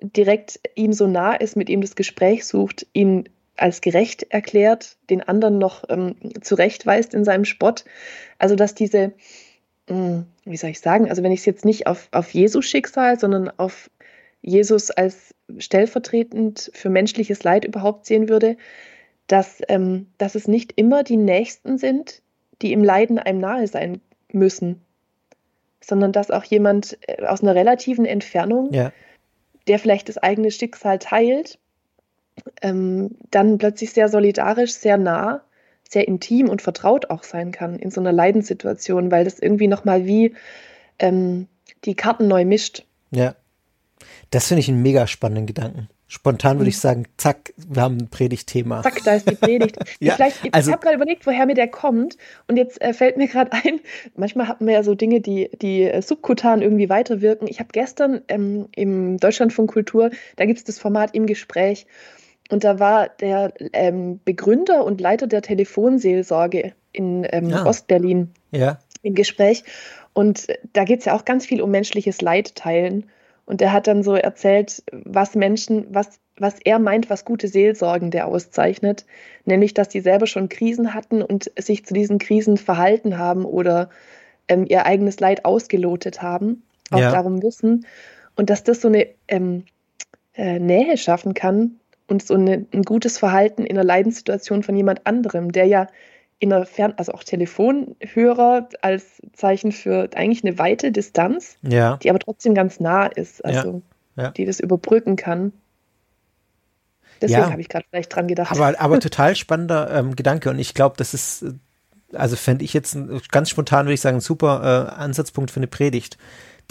direkt 0.01 0.61
ihm 0.75 0.93
so 0.93 1.05
nah 1.05 1.35
ist, 1.35 1.57
mit 1.57 1.69
ihm 1.69 1.81
das 1.81 1.95
Gespräch 1.97 2.45
sucht, 2.45 2.87
ihn 2.93 3.27
als 3.57 3.81
gerecht 3.81 4.23
erklärt, 4.29 4.95
den 5.09 5.21
anderen 5.21 5.57
noch 5.57 5.83
ähm, 5.89 6.15
zurechtweist 6.41 7.13
in 7.13 7.25
seinem 7.25 7.43
Spott. 7.43 7.83
Also 8.39 8.55
dass 8.55 8.73
diese, 8.73 9.11
mh, 9.89 9.97
hm, 9.97 10.25
wie 10.45 10.57
soll 10.57 10.69
ich 10.69 10.79
sagen, 10.79 11.09
also 11.09 11.23
wenn 11.23 11.33
ich 11.33 11.41
es 11.41 11.45
jetzt 11.45 11.65
nicht 11.65 11.87
auf, 11.87 12.07
auf 12.11 12.33
Jesus 12.33 12.65
Schicksal, 12.65 13.19
sondern 13.19 13.51
auf 13.57 13.89
Jesus 14.41 14.91
als 14.91 15.35
stellvertretend 15.57 16.71
für 16.73 16.89
menschliches 16.89 17.43
Leid 17.43 17.65
überhaupt 17.65 18.05
sehen 18.05 18.29
würde, 18.29 18.55
dass, 19.27 19.61
ähm, 19.67 20.07
dass 20.17 20.35
es 20.35 20.47
nicht 20.47 20.73
immer 20.75 21.03
die 21.03 21.17
Nächsten 21.17 21.77
sind, 21.77 22.21
die 22.61 22.73
im 22.73 22.83
Leiden 22.83 23.19
einem 23.19 23.39
nahe 23.39 23.67
sein 23.67 24.01
müssen, 24.31 24.81
sondern 25.81 26.11
dass 26.11 26.31
auch 26.31 26.43
jemand 26.43 26.97
äh, 27.07 27.25
aus 27.25 27.41
einer 27.41 27.55
relativen 27.55 28.05
Entfernung 28.05 28.71
ja 28.73 28.91
der 29.67 29.79
vielleicht 29.79 30.09
das 30.09 30.17
eigene 30.17 30.51
Schicksal 30.51 30.99
teilt, 30.99 31.57
ähm, 32.61 33.11
dann 33.31 33.57
plötzlich 33.57 33.93
sehr 33.93 34.09
solidarisch, 34.09 34.73
sehr 34.73 34.97
nah, 34.97 35.41
sehr 35.87 36.07
intim 36.07 36.49
und 36.49 36.61
vertraut 36.61 37.09
auch 37.09 37.23
sein 37.23 37.51
kann 37.51 37.77
in 37.77 37.91
so 37.91 38.01
einer 38.01 38.11
Leidenssituation, 38.11 39.11
weil 39.11 39.25
das 39.25 39.39
irgendwie 39.39 39.67
nochmal 39.67 40.05
wie 40.05 40.33
ähm, 40.99 41.47
die 41.85 41.95
Karten 41.95 42.27
neu 42.27 42.45
mischt. 42.45 42.85
Ja, 43.11 43.35
das 44.31 44.47
finde 44.47 44.61
ich 44.61 44.69
einen 44.69 44.81
mega 44.81 45.05
spannenden 45.07 45.45
Gedanken. 45.45 45.89
Spontan 46.07 46.59
würde 46.59 46.69
ich 46.69 46.75
mhm. 46.77 46.81
sagen, 46.81 47.05
zack, 47.17 47.53
wir 47.57 47.81
haben 47.81 47.97
ein 47.97 48.09
Predigtthema. 48.09 48.83
Zack, 48.83 49.03
da 49.03 49.15
ist 49.15 49.29
die 49.29 49.35
Predigt. 49.35 49.77
ja, 49.99 50.15
also, 50.51 50.69
ich 50.69 50.73
habe 50.73 50.83
gerade 50.83 50.95
überlegt, 50.95 51.25
woher 51.25 51.45
mir 51.45 51.55
der 51.55 51.67
kommt. 51.67 52.17
Und 52.47 52.57
jetzt 52.57 52.81
äh, 52.81 52.93
fällt 52.93 53.17
mir 53.17 53.27
gerade 53.27 53.51
ein, 53.63 53.79
manchmal 54.15 54.47
haben 54.47 54.67
wir 54.67 54.73
ja 54.73 54.83
so 54.83 54.95
Dinge, 54.95 55.21
die, 55.21 55.49
die 55.61 55.83
äh, 55.83 56.01
subkutan 56.01 56.61
irgendwie 56.61 56.89
weiterwirken. 56.89 57.47
Ich 57.47 57.59
habe 57.59 57.69
gestern 57.71 58.21
ähm, 58.27 58.67
im 58.75 59.17
Deutschlandfunk 59.17 59.71
Kultur, 59.71 60.11
da 60.35 60.45
gibt 60.45 60.59
es 60.59 60.65
das 60.65 60.77
Format 60.77 61.15
im 61.15 61.25
Gespräch. 61.25 61.87
Und 62.49 62.63
da 62.63 62.79
war 62.79 63.09
der 63.09 63.53
ähm, 63.71 64.19
Begründer 64.23 64.85
und 64.85 65.01
Leiter 65.01 65.27
der 65.27 65.41
Telefonseelsorge 65.41 66.73
in 66.91 67.25
ähm, 67.31 67.49
ja. 67.49 67.63
Ah. 67.63 67.65
Ostberlin 67.65 68.31
ja. 68.51 68.77
im 69.01 69.15
Gespräch. 69.15 69.63
Und 70.13 70.49
äh, 70.49 70.57
da 70.73 70.83
geht 70.83 70.99
es 70.99 71.05
ja 71.05 71.15
auch 71.15 71.25
ganz 71.25 71.45
viel 71.45 71.61
um 71.61 71.71
menschliches 71.71 72.21
Leid 72.21 72.55
teilen. 72.55 73.09
Und 73.45 73.61
er 73.61 73.73
hat 73.73 73.87
dann 73.87 74.03
so 74.03 74.15
erzählt, 74.15 74.83
was 74.91 75.35
Menschen, 75.35 75.85
was, 75.89 76.19
was 76.37 76.55
er 76.63 76.79
meint, 76.79 77.09
was 77.09 77.25
gute 77.25 77.47
Seelsorgende 77.47 78.25
auszeichnet, 78.25 79.05
nämlich, 79.45 79.73
dass 79.73 79.89
die 79.89 79.99
selber 79.99 80.27
schon 80.27 80.49
Krisen 80.49 80.93
hatten 80.93 81.21
und 81.21 81.51
sich 81.57 81.85
zu 81.85 81.93
diesen 81.93 82.19
Krisen 82.19 82.57
verhalten 82.57 83.17
haben 83.17 83.45
oder 83.45 83.89
ähm, 84.47 84.65
ihr 84.67 84.85
eigenes 84.85 85.19
Leid 85.19 85.45
ausgelotet 85.45 86.21
haben, 86.21 86.63
auch 86.91 86.99
ja. 86.99 87.11
darum 87.11 87.41
wissen. 87.43 87.85
Und 88.35 88.49
dass 88.49 88.63
das 88.63 88.81
so 88.81 88.87
eine 88.87 89.07
ähm, 89.27 89.65
äh, 90.35 90.59
Nähe 90.59 90.97
schaffen 90.97 91.33
kann 91.33 91.79
und 92.07 92.25
so 92.25 92.35
eine, 92.35 92.65
ein 92.73 92.83
gutes 92.83 93.17
Verhalten 93.17 93.65
in 93.65 93.77
einer 93.77 93.85
Leidenssituation 93.85 94.63
von 94.63 94.75
jemand 94.75 95.05
anderem, 95.05 95.51
der 95.51 95.65
ja 95.65 95.87
in 96.43 96.49
der 96.49 96.65
Fern-, 96.65 96.93
also 96.97 97.13
auch 97.13 97.23
Telefonhörer 97.23 98.67
als 98.81 99.21
Zeichen 99.31 99.71
für 99.71 100.09
eigentlich 100.13 100.43
eine 100.43 100.59
weite 100.59 100.91
Distanz, 100.91 101.55
ja. 101.61 101.95
die 102.03 102.09
aber 102.09 102.19
trotzdem 102.19 102.53
ganz 102.53 102.81
nah 102.81 103.05
ist, 103.05 103.43
also 103.45 103.81
ja. 104.17 104.23
Ja. 104.23 104.31
die 104.31 104.43
das 104.43 104.59
überbrücken 104.59 105.15
kann. 105.15 105.53
Deswegen 107.21 107.49
habe 107.49 107.61
ich 107.61 107.69
gerade 107.69 107.85
vielleicht 107.89 108.13
dran 108.13 108.27
gedacht. 108.27 108.51
Aber, 108.51 108.77
aber 108.77 108.99
total 108.99 109.37
spannender 109.37 109.89
ähm, 109.91 110.17
Gedanke 110.17 110.49
und 110.49 110.59
ich 110.59 110.73
glaube, 110.73 110.95
das 110.97 111.13
ist, 111.13 111.45
also 112.11 112.35
fände 112.35 112.65
ich 112.65 112.73
jetzt 112.73 112.97
ganz 113.31 113.49
spontan, 113.49 113.85
würde 113.85 113.93
ich 113.93 114.01
sagen, 114.01 114.17
ein 114.17 114.21
super 114.21 114.89
äh, 114.91 115.01
Ansatzpunkt 115.01 115.49
für 115.49 115.61
eine 115.61 115.67
Predigt. 115.67 116.17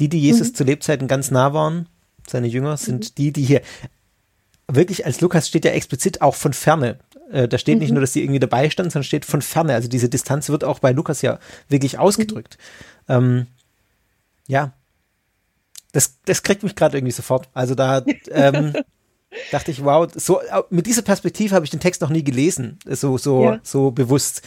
Die, 0.01 0.11
die 0.11 0.21
Jesus 0.21 0.51
mhm. 0.51 0.55
zu 0.55 0.65
Lebzeiten 0.65 1.09
ganz 1.09 1.31
nah 1.31 1.55
waren, 1.55 1.89
seine 2.29 2.47
Jünger, 2.47 2.77
sind 2.77 3.05
mhm. 3.05 3.15
die, 3.17 3.33
die 3.33 3.45
hier 3.45 3.63
wirklich 4.69 5.07
als 5.07 5.23
Lukas 5.23 5.49
steht 5.49 5.65
ja 5.65 5.71
explizit 5.71 6.21
auch 6.21 6.35
von 6.35 6.53
ferne 6.53 6.99
äh, 7.33 7.49
da 7.49 7.59
steht 7.59 7.77
mhm. 7.77 7.81
nicht 7.81 7.91
nur, 7.93 8.01
dass 8.01 8.13
die 8.13 8.23
irgendwie 8.23 8.41
dabei 8.41 8.69
standen, 8.71 8.91
sondern 8.91 9.05
steht 9.05 9.25
von 9.25 9.43
ferne. 9.43 9.75
Also 9.75 9.89
diese 9.89 10.09
Distanz 10.09 10.49
wird 10.49 10.65
auch 10.65 10.79
bei 10.79 10.93
Lukas 10.93 11.23
ja 11.23 11.39
wirklich 11.69 11.99
ausgedrückt. 11.99 12.59
Mhm. 13.09 13.15
Ähm, 13.15 13.47
ja. 14.47 14.73
Das, 15.93 16.19
das 16.25 16.43
kriegt 16.43 16.63
mich 16.63 16.75
gerade 16.75 16.97
irgendwie 16.97 17.13
sofort. 17.13 17.49
Also 17.55 17.75
da 17.75 18.05
ähm, 18.31 18.75
dachte 19.51 19.71
ich, 19.71 19.85
wow, 19.85 20.09
so 20.15 20.41
mit 20.71 20.87
dieser 20.87 21.03
Perspektive 21.03 21.55
habe 21.55 21.65
ich 21.65 21.71
den 21.71 21.81
Text 21.81 22.01
noch 22.03 22.11
nie 22.11 22.25
gelesen, 22.25 22.79
so, 22.87 23.19
so, 23.19 23.45
ja. 23.45 23.61
so 23.63 23.91
bewusst. 23.91 24.43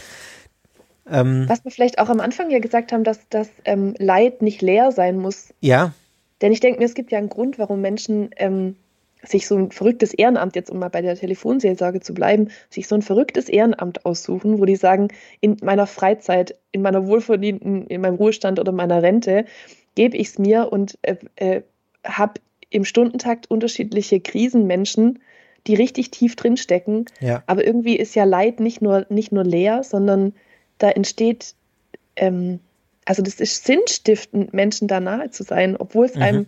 Ähm, 1.10 1.46
Was 1.48 1.64
wir 1.64 1.72
vielleicht 1.72 2.00
auch 2.00 2.10
am 2.10 2.20
Anfang 2.20 2.50
ja 2.50 2.60
gesagt 2.60 2.92
haben, 2.92 3.04
dass 3.04 3.20
das 3.30 3.48
ähm, 3.64 3.94
Leid 4.00 4.42
nicht 4.42 4.62
leer 4.62 4.92
sein 4.92 5.18
muss. 5.18 5.54
Ja. 5.60 5.94
Denn 6.42 6.52
ich 6.52 6.60
denke 6.60 6.80
mir, 6.80 6.86
es 6.86 6.96
gibt 6.96 7.12
ja 7.12 7.20
einen 7.20 7.30
Grund, 7.30 7.60
warum 7.60 7.82
Menschen 7.82 8.32
ähm, 8.38 8.76
sich 9.26 9.48
so 9.48 9.56
ein 9.58 9.72
verrücktes 9.72 10.14
Ehrenamt, 10.14 10.56
jetzt 10.56 10.70
um 10.70 10.80
mal 10.80 10.90
bei 10.90 11.02
der 11.02 11.16
Telefonseelsorge 11.16 12.00
zu 12.00 12.14
bleiben, 12.14 12.50
sich 12.70 12.88
so 12.88 12.96
ein 12.96 13.02
verrücktes 13.02 13.50
Ehrenamt 13.50 14.06
aussuchen, 14.06 14.60
wo 14.60 14.66
die 14.66 14.76
sagen, 14.76 15.10
in 15.42 15.58
meiner 15.62 15.88
Freizeit, 15.88 16.56
in 16.72 16.82
meiner 16.82 17.08
wohlverdienten, 17.08 17.88
in 17.88 18.02
meinem 18.02 18.16
Ruhestand 18.16 18.60
oder 18.60 18.72
meiner 18.72 19.02
Rente, 19.02 19.46
gebe 19.96 20.18
ich 20.18 20.28
es 20.30 20.40
mir 20.40 20.72
und 20.72 20.98
äh, 21.02 21.16
äh, 21.36 21.62
habe 22.06 22.40
im 22.70 22.86
Stundentakt 22.86 23.50
unterschiedliche 23.50 24.20
Krisenmenschen, 24.20 25.20
die 25.68 25.76
richtig 25.76 26.12
tief 26.12 26.36
drinstecken. 26.36 27.06
Ja. 27.20 27.44
Aber 27.48 27.66
irgendwie 27.66 27.96
ist 27.96 28.16
ja 28.16 28.24
Leid 28.24 28.60
nicht 28.60 28.82
nur, 28.82 29.06
nicht 29.10 29.32
nur 29.32 29.44
leer, 29.44 29.84
sondern 29.84 30.34
da 30.78 30.90
entsteht, 30.90 31.56
ähm, 32.16 32.60
also 33.06 33.22
das 33.22 33.40
ist 33.40 33.66
sinnstiftend, 33.66 34.54
Menschen 34.54 34.88
da 34.88 35.00
nahe 35.00 35.30
zu 35.30 35.44
sein, 35.44 35.78
obwohl 35.78 36.06
es 36.06 36.16
mhm. 36.16 36.22
einem, 36.22 36.46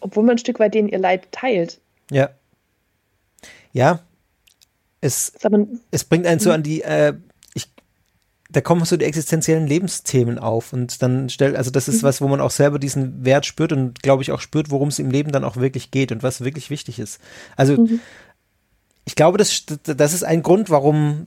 obwohl 0.00 0.24
man 0.24 0.34
ein 0.34 0.38
Stück 0.38 0.60
weit 0.60 0.74
denen 0.74 0.88
ihr 0.88 0.98
Leid 0.98 1.32
teilt. 1.32 1.80
Ja. 2.10 2.30
Ja. 3.72 4.00
Es, 5.00 5.32
es 5.90 6.04
bringt 6.04 6.26
einen 6.26 6.40
so 6.40 6.50
an 6.50 6.62
die, 6.62 6.82
äh, 6.82 7.14
ich, 7.54 7.70
da 8.50 8.60
kommen 8.60 8.84
so 8.84 8.96
die 8.96 9.04
existenziellen 9.04 9.66
Lebensthemen 9.66 10.38
auf 10.38 10.72
und 10.72 11.02
dann 11.02 11.28
stellt, 11.28 11.54
also 11.54 11.70
das 11.70 11.86
ist 11.86 12.02
mhm. 12.02 12.06
was, 12.06 12.20
wo 12.20 12.28
man 12.28 12.40
auch 12.40 12.50
selber 12.50 12.78
diesen 12.78 13.24
Wert 13.24 13.46
spürt 13.46 13.72
und 13.72 14.02
glaube 14.02 14.22
ich 14.22 14.32
auch 14.32 14.40
spürt, 14.40 14.70
worum 14.70 14.88
es 14.88 14.98
im 14.98 15.10
Leben 15.10 15.32
dann 15.32 15.44
auch 15.44 15.56
wirklich 15.56 15.90
geht 15.90 16.10
und 16.10 16.22
was 16.22 16.40
wirklich 16.40 16.70
wichtig 16.70 16.98
ist. 16.98 17.20
Also 17.56 17.74
mhm. 17.76 18.00
ich 19.04 19.14
glaube, 19.14 19.38
das, 19.38 19.64
das 19.84 20.14
ist 20.14 20.24
ein 20.24 20.42
Grund, 20.42 20.70
warum 20.70 21.26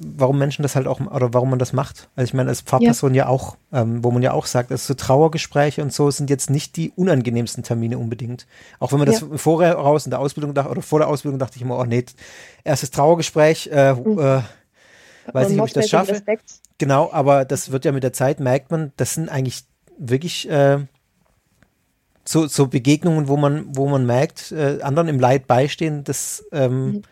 warum 0.00 0.38
Menschen 0.38 0.62
das 0.62 0.76
halt 0.76 0.86
auch, 0.86 1.00
oder 1.00 1.34
warum 1.34 1.50
man 1.50 1.58
das 1.58 1.72
macht. 1.72 2.08
Also 2.16 2.28
ich 2.28 2.34
meine, 2.34 2.48
als 2.48 2.60
Pfarrperson 2.60 3.14
ja, 3.14 3.24
ja 3.24 3.28
auch, 3.28 3.56
ähm, 3.72 4.02
wo 4.04 4.10
man 4.10 4.22
ja 4.22 4.32
auch 4.32 4.46
sagt, 4.46 4.70
dass 4.70 4.86
so 4.86 4.94
Trauergespräche 4.94 5.82
und 5.82 5.92
so 5.92 6.10
sind 6.10 6.30
jetzt 6.30 6.50
nicht 6.50 6.76
die 6.76 6.92
unangenehmsten 6.94 7.62
Termine 7.62 7.98
unbedingt. 7.98 8.46
Auch 8.78 8.92
wenn 8.92 8.98
man 8.98 9.06
das 9.06 9.20
ja. 9.20 9.26
vorher 9.36 9.74
raus 9.74 10.06
in 10.06 10.10
der 10.10 10.20
Ausbildung 10.20 10.54
dachte, 10.54 10.70
oder 10.70 10.82
vor 10.82 10.98
der 10.98 11.08
Ausbildung 11.08 11.38
dachte 11.38 11.56
ich 11.56 11.62
immer, 11.62 11.78
oh 11.78 11.84
nee, 11.84 12.04
erstes 12.64 12.90
Trauergespräch, 12.90 13.68
äh, 13.72 13.94
mhm. 13.94 14.18
äh, 14.18 14.42
weiß 15.32 15.50
nicht, 15.50 15.60
ob 15.60 15.66
ich 15.66 15.74
das 15.74 15.88
schaffe. 15.88 16.22
Genau, 16.78 17.10
aber 17.12 17.44
das 17.44 17.72
wird 17.72 17.84
ja 17.84 17.92
mit 17.92 18.04
der 18.04 18.12
Zeit, 18.12 18.40
merkt 18.40 18.70
man, 18.70 18.92
das 18.96 19.14
sind 19.14 19.28
eigentlich 19.28 19.64
wirklich 19.98 20.48
äh, 20.48 20.78
so, 22.24 22.46
so 22.46 22.68
Begegnungen, 22.68 23.28
wo 23.28 23.36
man, 23.36 23.66
wo 23.76 23.88
man 23.88 24.06
merkt, 24.06 24.52
äh, 24.52 24.80
anderen 24.82 25.08
im 25.08 25.18
Leid 25.18 25.46
beistehen, 25.46 26.04
das 26.04 26.44
ähm, 26.52 26.86
mhm 26.86 27.02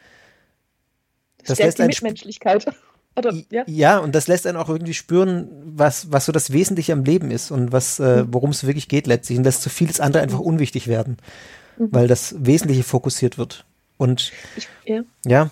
das 1.47 1.59
lässt 1.59 1.79
die 1.79 1.85
Mitmenschlichkeit. 1.85 2.67
Oder, 3.17 3.33
ja? 3.51 3.65
ja, 3.67 3.99
und 3.99 4.15
das 4.15 4.29
lässt 4.29 4.47
einen 4.47 4.59
auch 4.59 4.69
irgendwie 4.69 4.93
spüren, 4.93 5.49
was, 5.65 6.13
was 6.13 6.27
so 6.27 6.33
das 6.33 6.53
Wesentliche 6.53 6.93
am 6.93 7.03
Leben 7.03 7.31
ist 7.31 7.51
und 7.51 7.73
was, 7.73 7.99
äh, 7.99 8.23
mhm. 8.23 8.35
worum 8.35 8.51
es 8.51 8.67
wirklich 8.67 8.89
geht 8.89 9.07
letztlich. 9.07 9.39
Und 9.39 9.45
lässt 9.45 9.63
so 9.63 9.71
vieles 9.71 10.01
andere 10.01 10.23
einfach 10.23 10.41
mhm. 10.41 10.47
unwichtig 10.47 10.87
werden, 10.87 11.17
mhm. 11.79 11.89
weil 11.93 12.09
das 12.09 12.35
Wesentliche 12.39 12.83
fokussiert 12.83 13.39
wird. 13.39 13.65
Und 13.97 14.33
ich, 14.57 14.69
ja. 14.85 15.01
ja. 15.25 15.51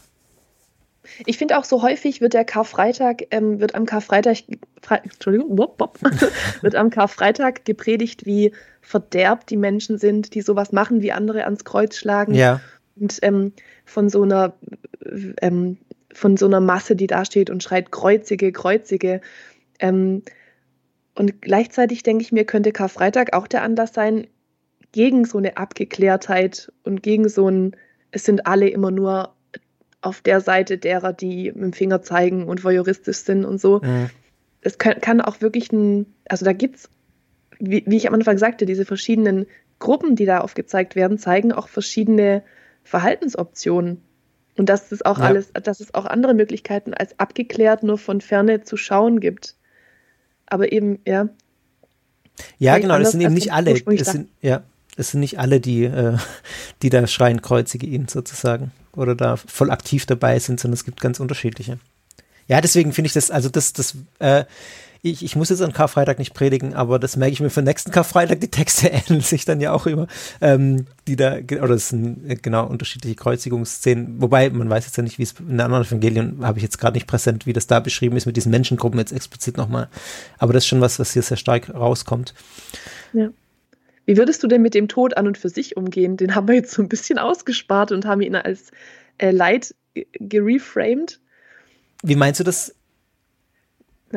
Ich 1.25 1.39
finde 1.39 1.59
auch 1.59 1.65
so 1.65 1.83
häufig 1.83 2.21
wird 2.21 2.35
der 2.35 2.45
Karfreitag, 2.45 3.23
ähm, 3.31 3.61
wird 3.61 3.75
am 3.75 3.87
Karfreitag, 3.87 4.39
Fre 4.83 5.01
Entschuldigung, 5.03 5.57
wop, 5.57 5.81
wop, 5.81 5.99
wird 6.61 6.75
am 6.75 6.91
Karfreitag 6.91 7.65
gepredigt, 7.65 8.27
wie 8.27 8.53
verderbt 8.83 9.49
die 9.49 9.57
Menschen 9.57 9.99
sind, 9.99 10.35
die 10.35 10.43
sowas 10.43 10.73
machen, 10.73 11.01
wie 11.01 11.13
andere 11.13 11.45
ans 11.45 11.65
Kreuz 11.65 11.97
schlagen. 11.97 12.35
Ja. 12.35 12.61
Und 12.97 13.19
ähm, 13.23 13.53
von 13.85 14.09
so 14.09 14.23
einer 14.23 14.55
ähm, 15.41 15.79
von 16.13 16.37
so 16.37 16.47
einer 16.47 16.61
Masse, 16.61 16.97
die 16.97 17.07
da 17.07 17.25
steht 17.25 17.51
und 17.51 17.63
schreit, 17.63 17.91
kreuzige, 17.91 18.53
kreuzige. 18.53 19.21
Ähm, 19.79 20.23
und 21.15 21.43
gleichzeitig 21.43 22.03
denke 22.03 22.23
ich 22.23 22.33
mir, 22.33 22.45
könnte 22.45 22.73
Karfreitag 22.73 23.35
auch 23.35 23.47
der 23.47 23.63
Anlass 23.63 23.93
sein, 23.93 24.27
gegen 24.93 25.25
so 25.25 25.39
eine 25.39 25.57
Abgeklärtheit 25.57 26.73
und 26.85 27.03
gegen 27.03 27.29
so 27.29 27.49
ein, 27.49 27.77
es 28.13 28.25
sind 28.25 28.47
alle 28.47 28.69
immer 28.69 28.93
nur 28.93 29.35
auf 30.03 30.21
der 30.21 30.41
Seite 30.41 30.79
derer, 30.79 31.13
die 31.13 31.51
mit 31.53 31.63
dem 31.63 31.73
Finger 31.73 32.03
zeigen 32.03 32.47
und 32.47 32.63
voyeuristisch 32.63 33.19
sind 33.19 33.45
und 33.45 33.61
so. 33.61 33.81
Mhm. 33.83 34.11
Es 34.61 34.79
kann, 34.79 35.01
kann, 35.01 35.21
auch 35.21 35.41
wirklich 35.41 35.73
ein, 35.73 36.07
also 36.29 36.45
da 36.45 36.53
gibt 36.53 36.77
es, 36.77 36.91
wie, 37.59 37.83
wie 37.87 37.97
ich 37.97 38.07
am 38.07 38.15
Anfang 38.15 38.39
sagte, 38.39 38.67
diese 38.67 38.85
verschiedenen 38.85 39.47
Gruppen, 39.81 40.15
die 40.15 40.27
da 40.27 40.41
aufgezeigt 40.41 40.95
werden, 40.95 41.19
zeigen 41.19 41.53
auch 41.53 41.69
verschiedene 41.69 42.43
Verhaltensoptionen. 42.85 44.03
Und 44.57 44.69
dass 44.69 44.93
es 44.93 45.05
auch 45.05 45.19
ja. 45.19 45.25
alles, 45.25 45.51
dass 45.53 45.81
es 45.81 45.95
auch 45.95 46.05
andere 46.05 46.35
Möglichkeiten 46.35 46.95
als 46.95 47.19
abgeklärt 47.19 47.83
nur 47.83 47.99
von 47.99 48.21
Ferne 48.21 48.63
zu 48.63 48.77
schauen 48.77 49.19
gibt. 49.19 49.57
Aber 50.47 50.71
eben, 50.71 51.01
ja. 51.05 51.29
Ja, 52.59 52.79
genau, 52.79 52.99
das 52.99 53.13
sind 53.13 53.21
eben 53.21 53.35
nicht 53.35 53.53
alle. 53.53 53.73
Es 53.73 54.07
sind, 54.07 54.29
ja, 54.41 54.63
es 54.97 55.11
sind 55.11 55.21
nicht 55.21 55.39
alle, 55.41 55.61
die, 55.61 55.85
äh, 55.85 56.17
die 56.83 56.91
da 56.91 57.07
schreien, 57.07 57.43
kreuzige 57.43 57.87
ihn 57.87 58.07
sozusagen. 58.07 58.71
Oder 58.95 59.17
da 59.17 59.37
voll 59.37 59.71
aktiv 59.71 60.07
dabei 60.07 60.39
sind, 60.39 60.61
sondern 60.61 60.75
es 60.75 60.85
gibt 60.85 61.01
ganz 61.01 61.19
unterschiedliche. 61.19 61.79
Ja, 62.47 62.61
deswegen 62.61 62.93
finde 62.93 63.07
ich 63.07 63.15
das, 63.15 63.31
also 63.31 63.49
das, 63.49 63.73
das, 63.73 63.97
äh, 64.19 64.45
ich, 65.05 65.23
ich 65.23 65.37
muss 65.37 65.51
jetzt 65.51 65.61
an 65.61 65.75
Karfreitag 65.75 66.19
nicht 66.19 66.33
predigen, 66.33 66.73
aber 66.73 66.99
das 66.99 67.17
merke 67.17 67.35
ich 67.35 67.41
mir 67.41 67.51
für 67.51 67.61
den 67.61 67.67
nächsten 67.67 67.91
Karfreitag. 67.91 68.41
Die 68.41 68.51
Texte 68.51 68.89
ähneln 69.09 69.21
sich 69.21 69.45
dann 69.45 69.61
ja 69.61 69.73
auch 69.73 69.87
immer, 69.87 70.07
ähm, 70.41 70.87
die 71.07 71.17
da, 71.17 71.37
oder 71.37 71.75
es 71.75 71.91
sind 71.91 72.29
äh, 72.29 72.37
genau 72.37 72.67
unterschiedliche 72.67 73.15
Kreuzigungsszenen. 73.15 74.23
Wobei, 74.23 74.49
man 74.49 74.71
weiß 74.71 74.87
jetzt 74.87 74.97
ja 74.97 75.03
nicht, 75.03 75.19
wie 75.19 75.25
es 75.25 75.35
in 75.39 75.61
anderen 75.61 75.85
Evangelien, 75.85 76.39
habe 76.43 76.59
ich 76.59 76.63
jetzt 76.63 76.79
gerade 76.79 76.97
nicht 76.97 77.07
präsent, 77.07 77.45
wie 77.45 77.53
das 77.53 77.67
da 77.67 77.81
beschrieben 77.81 78.17
ist 78.17 78.25
mit 78.25 78.39
diesen 78.39 78.51
Menschengruppen 78.51 78.99
jetzt 78.99 79.13
explizit 79.13 79.59
nochmal. 79.59 79.89
Aber 80.39 80.55
das 80.55 80.65
ist 80.65 80.69
schon 80.69 80.81
was, 80.81 80.99
was 80.99 81.13
hier 81.13 81.23
sehr 81.23 81.37
stark 81.37 81.75
rauskommt. 81.75 82.33
Ja. 83.13 83.29
Wie 84.07 84.17
würdest 84.17 84.43
du 84.43 84.47
denn 84.47 84.63
mit 84.63 84.73
dem 84.73 84.89
Tod 84.89 85.19
an 85.19 85.27
und 85.27 85.37
für 85.37 85.51
sich 85.51 85.77
umgehen? 85.77 86.17
Den 86.17 86.35
haben 86.35 86.49
wir 86.49 86.55
jetzt 86.55 86.73
so 86.73 86.81
ein 86.81 86.89
bisschen 86.89 87.19
ausgespart 87.19 87.93
und 87.93 88.07
haben 88.07 88.23
ihn 88.23 88.37
als 88.37 88.71
äh, 89.19 89.31
Leid 89.31 89.75
gereframed. 90.19 91.21
Wie 92.03 92.17
meinst 92.17 92.41
du 92.41 92.45
das? 92.45 92.75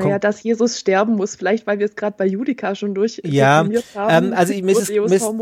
Naja, 0.04 0.20
dass 0.20 0.44
Jesus 0.44 0.80
sterben 0.80 1.16
muss, 1.16 1.36
vielleicht 1.36 1.68
weil 1.68 1.80
wir 1.80 1.86
es 1.86 1.96
gerade 1.96 2.16
bei 2.18 2.26
Judika 2.26 2.76
schon 2.76 2.94
durch 2.94 3.22
ja, 3.26 3.66
haben. 3.96 4.26
Ähm, 4.26 4.34
also 4.34 4.54
mir 4.54 4.72
ist, 4.72 4.90
ist, 4.90 5.34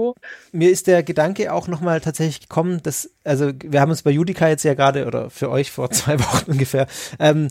mir 0.52 0.72
ist 0.72 0.88
der 0.88 1.04
Gedanke 1.04 1.54
auch 1.54 1.68
nochmal 1.68 2.02
tatsächlich 2.02 2.42
gekommen, 2.42 2.82
dass, 2.84 3.12
also 3.24 3.52
wir 3.64 3.82
haben 3.82 3.92
uns 3.92 4.04
bei 4.04 4.12
Judika 4.12 4.48
jetzt 4.48 4.64
ja 4.64 4.74
gerade, 4.74 5.06
oder 5.06 5.30
für 5.30 5.50
euch 5.50 5.72
vor 5.72 5.90
zwei 5.92 6.20
Wochen 6.20 6.52
ungefähr, 6.52 6.88
ähm, 7.20 7.50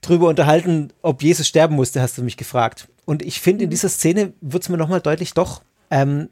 drüber 0.00 0.28
unterhalten, 0.28 0.92
ob 1.02 1.22
Jesus 1.22 1.48
sterben 1.48 1.74
musste, 1.74 2.00
hast 2.00 2.18
du 2.18 2.22
mich 2.22 2.36
gefragt. 2.36 2.88
Und 3.04 3.22
ich 3.22 3.40
finde, 3.40 3.64
in 3.64 3.68
mhm. 3.68 3.72
dieser 3.72 3.88
Szene 3.88 4.32
wird 4.40 4.62
es 4.62 4.68
mir 4.68 4.76
nochmal 4.76 5.00
deutlich, 5.00 5.34
doch, 5.34 5.62
ähm, 5.90 6.28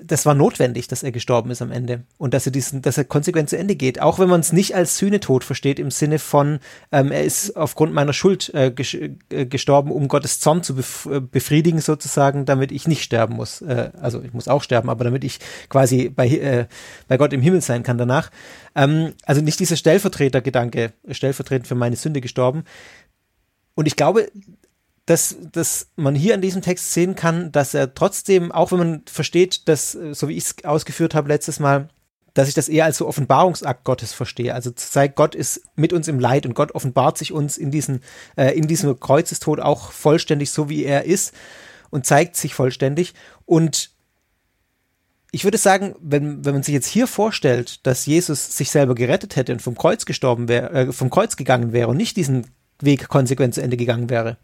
das 0.00 0.24
war 0.24 0.34
notwendig, 0.34 0.88
dass 0.88 1.02
er 1.02 1.12
gestorben 1.12 1.50
ist 1.50 1.60
am 1.60 1.70
Ende 1.70 2.04
und 2.16 2.32
dass 2.32 2.46
er 2.46 2.52
diesen, 2.52 2.80
dass 2.80 2.96
er 2.96 3.04
konsequent 3.04 3.50
zu 3.50 3.58
Ende 3.58 3.76
geht, 3.76 4.00
auch 4.00 4.18
wenn 4.18 4.28
man 4.28 4.40
es 4.40 4.52
nicht 4.52 4.74
als 4.74 4.96
Sühnetod 4.96 5.44
versteht 5.44 5.78
im 5.78 5.90
Sinne 5.90 6.18
von 6.18 6.60
ähm, 6.92 7.12
er 7.12 7.24
ist 7.24 7.56
aufgrund 7.56 7.92
meiner 7.92 8.12
Schuld 8.12 8.52
äh, 8.54 8.68
äh, 8.68 9.46
gestorben, 9.46 9.90
um 9.92 10.08
Gottes 10.08 10.40
Zorn 10.40 10.62
zu 10.62 10.76
bef 10.76 11.06
äh, 11.06 11.20
befriedigen 11.20 11.80
sozusagen, 11.80 12.46
damit 12.46 12.72
ich 12.72 12.88
nicht 12.88 13.02
sterben 13.02 13.36
muss. 13.36 13.60
Äh, 13.60 13.90
also 14.00 14.22
ich 14.22 14.32
muss 14.32 14.48
auch 14.48 14.62
sterben, 14.62 14.88
aber 14.88 15.04
damit 15.04 15.24
ich 15.24 15.40
quasi 15.68 16.08
bei 16.08 16.28
äh, 16.28 16.66
bei 17.08 17.18
Gott 17.18 17.32
im 17.34 17.42
Himmel 17.42 17.60
sein 17.60 17.82
kann 17.82 17.98
danach. 17.98 18.30
Ähm, 18.74 19.12
also 19.24 19.42
nicht 19.42 19.60
dieser 19.60 19.76
Stellvertretergedanke, 19.76 20.92
stellvertretend 21.10 21.68
für 21.68 21.74
meine 21.74 21.96
Sünde 21.96 22.20
gestorben. 22.20 22.64
Und 23.74 23.86
ich 23.86 23.96
glaube, 23.96 24.28
dass, 25.06 25.36
dass 25.52 25.88
man 25.96 26.14
hier 26.14 26.34
an 26.34 26.40
diesem 26.40 26.62
Text 26.62 26.92
sehen 26.92 27.16
kann, 27.16 27.50
dass 27.50 27.74
er 27.74 27.94
trotzdem, 27.94 28.52
auch 28.52 28.70
wenn 28.70 28.78
man 28.78 29.02
versteht, 29.06 29.68
dass, 29.68 29.94
äh, 29.94 30.14
so 30.14 30.28
wie 30.28 30.36
ich 30.36 30.44
es 30.44 30.64
ausgeführt 30.64 31.14
habe 31.14 31.28
letztes 31.28 31.58
Mal, 31.58 31.88
dass 32.34 32.48
ich 32.48 32.54
das 32.54 32.68
eher 32.68 32.86
als 32.86 32.96
so 32.96 33.06
Offenbarungsakt 33.06 33.84
Gottes 33.84 34.12
verstehe. 34.12 34.54
Also 34.54 34.70
zu 34.70 34.90
zeigen, 34.90 35.14
Gott 35.14 35.34
ist 35.34 35.62
mit 35.74 35.92
uns 35.92 36.08
im 36.08 36.18
Leid 36.18 36.46
und 36.46 36.54
Gott 36.54 36.74
offenbart 36.74 37.18
sich 37.18 37.32
uns 37.32 37.58
in, 37.58 37.70
diesen, 37.70 38.00
äh, 38.36 38.56
in 38.56 38.66
diesem 38.66 38.98
Kreuzestod 38.98 39.60
auch 39.60 39.92
vollständig 39.92 40.50
so, 40.50 40.68
wie 40.68 40.84
er 40.84 41.04
ist 41.04 41.34
und 41.90 42.06
zeigt 42.06 42.36
sich 42.36 42.54
vollständig. 42.54 43.12
Und 43.44 43.90
ich 45.30 45.44
würde 45.44 45.58
sagen, 45.58 45.94
wenn, 46.00 46.44
wenn 46.44 46.54
man 46.54 46.62
sich 46.62 46.74
jetzt 46.74 46.86
hier 46.86 47.06
vorstellt, 47.06 47.86
dass 47.86 48.06
Jesus 48.06 48.56
sich 48.56 48.70
selber 48.70 48.94
gerettet 48.94 49.36
hätte 49.36 49.52
und 49.52 49.62
vom 49.62 49.76
Kreuz 49.76 50.06
gestorben 50.06 50.48
wäre, 50.48 50.70
äh, 50.70 50.92
vom 50.92 51.10
Kreuz 51.10 51.36
gegangen 51.36 51.72
wäre 51.72 51.88
und 51.88 51.96
nicht 51.96 52.16
diesen 52.16 52.46
Weg 52.80 53.08
konsequent 53.08 53.54
zu 53.54 53.62
Ende 53.62 53.76
gegangen 53.76 54.10
wäre, 54.10 54.38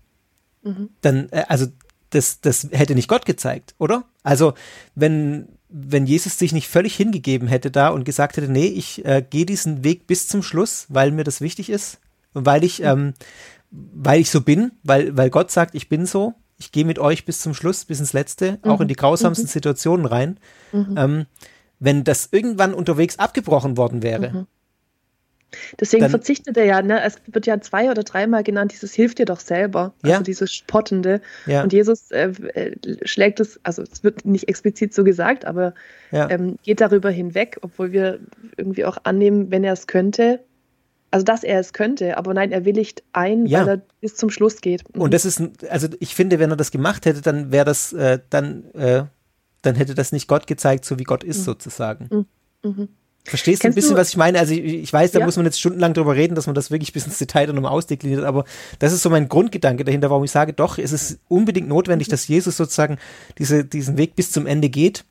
Mhm. 0.63 0.91
Dann, 1.01 1.29
äh, 1.31 1.45
also 1.49 1.67
das, 2.11 2.41
das 2.41 2.69
hätte 2.71 2.95
nicht 2.95 3.09
Gott 3.09 3.27
gezeigt, 3.27 3.75
oder? 3.79 4.05
Also 4.23 4.55
wenn, 4.95 5.49
wenn 5.69 6.07
Jesus 6.07 6.39
sich 6.39 6.53
nicht 6.53 6.69
völlig 6.69 6.97
hingegeben 6.97 7.49
hätte 7.49 7.71
da 7.71 7.89
und 7.89 8.05
gesagt 8.05 8.37
hätte, 8.37 8.51
nee, 8.51 8.67
ich 8.67 9.05
äh, 9.05 9.25
gehe 9.29 9.47
diesen 9.47 9.85
Weg 9.85 10.07
bis 10.07 10.29
zum 10.29 10.43
Schluss, 10.43 10.87
weil 10.89 11.11
mir 11.11 11.25
das 11.25 11.41
wichtig 11.41 11.71
ist, 11.71 11.99
weil 12.33 12.65
ich, 12.65 12.81
mhm. 12.81 12.87
ähm, 12.87 13.15
weil 13.71 14.21
ich 14.21 14.31
so 14.31 14.41
bin, 14.41 14.73
weil, 14.83 15.17
weil 15.17 15.31
Gott 15.31 15.51
sagt, 15.51 15.75
ich 15.75 15.89
bin 15.89 16.07
so, 16.07 16.35
ich 16.59 16.73
gehe 16.73 16.85
mit 16.85 16.99
euch 16.99 17.25
bis 17.25 17.41
zum 17.41 17.55
Schluss, 17.55 17.85
bis 17.85 18.01
ins 18.01 18.13
Letzte, 18.13 18.59
mhm. 18.65 18.71
auch 18.71 18.81
in 18.81 18.89
die 18.89 18.97
grausamsten 18.97 19.47
mhm. 19.47 19.53
Situationen 19.53 20.07
rein. 20.07 20.41
Mhm. 20.73 20.95
Ähm, 20.97 21.27
wenn 21.79 22.03
das 22.03 22.29
irgendwann 22.33 22.75
unterwegs 22.75 23.19
abgebrochen 23.19 23.77
worden 23.77 24.03
wäre, 24.03 24.31
mhm. 24.31 24.47
Deswegen 25.81 26.03
dann, 26.03 26.11
verzichtet 26.11 26.57
er 26.57 26.65
ja, 26.65 26.83
ne? 26.83 27.03
Es 27.03 27.17
wird 27.27 27.47
ja 27.47 27.61
zwei 27.61 27.91
oder 27.91 28.03
dreimal 28.03 28.43
genannt, 28.43 28.73
dieses 28.73 28.93
hilft 28.95 29.19
dir 29.19 29.25
doch 29.25 29.41
selber. 29.41 29.95
Ja. 30.05 30.13
Also 30.13 30.25
dieses 30.25 30.53
Spottende. 30.53 31.21
Ja. 31.47 31.63
Und 31.63 31.73
Jesus 31.73 32.11
äh, 32.11 32.31
äh, 32.55 32.77
schlägt 33.07 33.41
es, 33.41 33.59
also 33.63 33.83
es 33.83 34.05
wird 34.05 34.25
nicht 34.25 34.49
explizit 34.49 34.93
so 34.93 35.05
gesagt, 35.05 35.45
aber 35.45 35.75
ja. 36.11 36.29
ähm, 36.31 36.59
geht 36.63 36.81
darüber 36.81 37.11
hinweg, 37.11 37.59
obwohl 37.63 37.93
wir 37.93 38.21
irgendwie 38.57 38.85
auch 38.85 38.99
annehmen, 39.05 39.51
wenn 39.51 39.65
er 39.65 39.73
es 39.73 39.87
könnte, 39.87 40.41
also 41.11 41.25
dass 41.25 41.43
er 41.43 41.61
es 41.61 41.73
könnte, 41.73 42.19
aber 42.19 42.35
nein, 42.35 42.53
er 42.53 42.65
willigt 42.65 43.03
ein, 43.13 43.47
ja. 43.47 43.61
weil 43.61 43.69
er 43.69 43.83
bis 44.01 44.17
zum 44.17 44.31
Schluss 44.31 44.61
geht. 44.61 44.83
Mhm. 44.95 45.01
Und 45.01 45.15
das 45.15 45.25
ist, 45.25 45.41
also 45.71 45.89
ich 46.01 46.15
finde, 46.15 46.39
wenn 46.39 46.51
er 46.51 46.57
das 46.57 46.71
gemacht 46.71 47.07
hätte, 47.07 47.23
dann 47.23 47.51
wäre 47.51 47.65
das, 47.65 47.93
äh, 47.93 48.19
dann, 48.31 48.71
äh, 48.75 49.05
dann 49.63 49.75
hätte 49.75 49.95
das 49.95 50.13
nicht 50.13 50.29
Gott 50.29 50.47
gezeigt, 50.47 50.85
so 50.85 50.99
wie 50.99 51.05
Gott 51.05 51.25
ist, 51.25 51.41
mhm. 51.41 51.45
sozusagen. 51.45 52.27
Mhm. 52.63 52.89
Mhm. 53.25 53.31
Verstehst 53.31 53.65
du 53.65 53.69
ein 53.69 53.75
bisschen, 53.75 53.95
du, 53.95 54.01
was 54.01 54.11
ich 54.11 54.17
meine? 54.17 54.39
Also 54.39 54.55
ich, 54.55 54.65
ich 54.65 54.93
weiß, 54.93 55.13
da 55.13 55.21
ja. 55.21 55.25
muss 55.25 55.37
man 55.37 55.45
jetzt 55.45 55.61
stundenlang 55.61 55.95
drüber 55.95 56.15
reden, 56.15 56.35
dass 56.35 56.47
man 56.47 56.55
das 56.55 56.71
wirklich 56.71 56.93
bis 56.93 57.07
ins 57.07 57.19
Detail 57.19 57.47
dann 57.47 57.57
nochmal 57.57 57.73
ausdekliniert, 57.73 58.25
aber 58.25 58.45
das 58.79 58.93
ist 58.93 59.03
so 59.03 59.11
mein 59.11 59.29
Grundgedanke 59.29 59.85
dahinter, 59.85 60.11
warum 60.11 60.25
ich 60.25 60.31
sage, 60.31 60.53
doch, 60.53 60.79
es 60.79 60.93
ist 60.93 61.19
unbedingt 61.29 61.69
notwendig, 61.69 62.09
dass 62.09 62.29
Jesus 62.29 62.57
sozusagen 62.57 62.99
diese, 63.39 63.65
diesen 63.65 63.97
Weg 63.97 64.17
bis 64.17 64.33
zum 64.33 64.47
Ende 64.47 64.69
geht, 64.69 65.05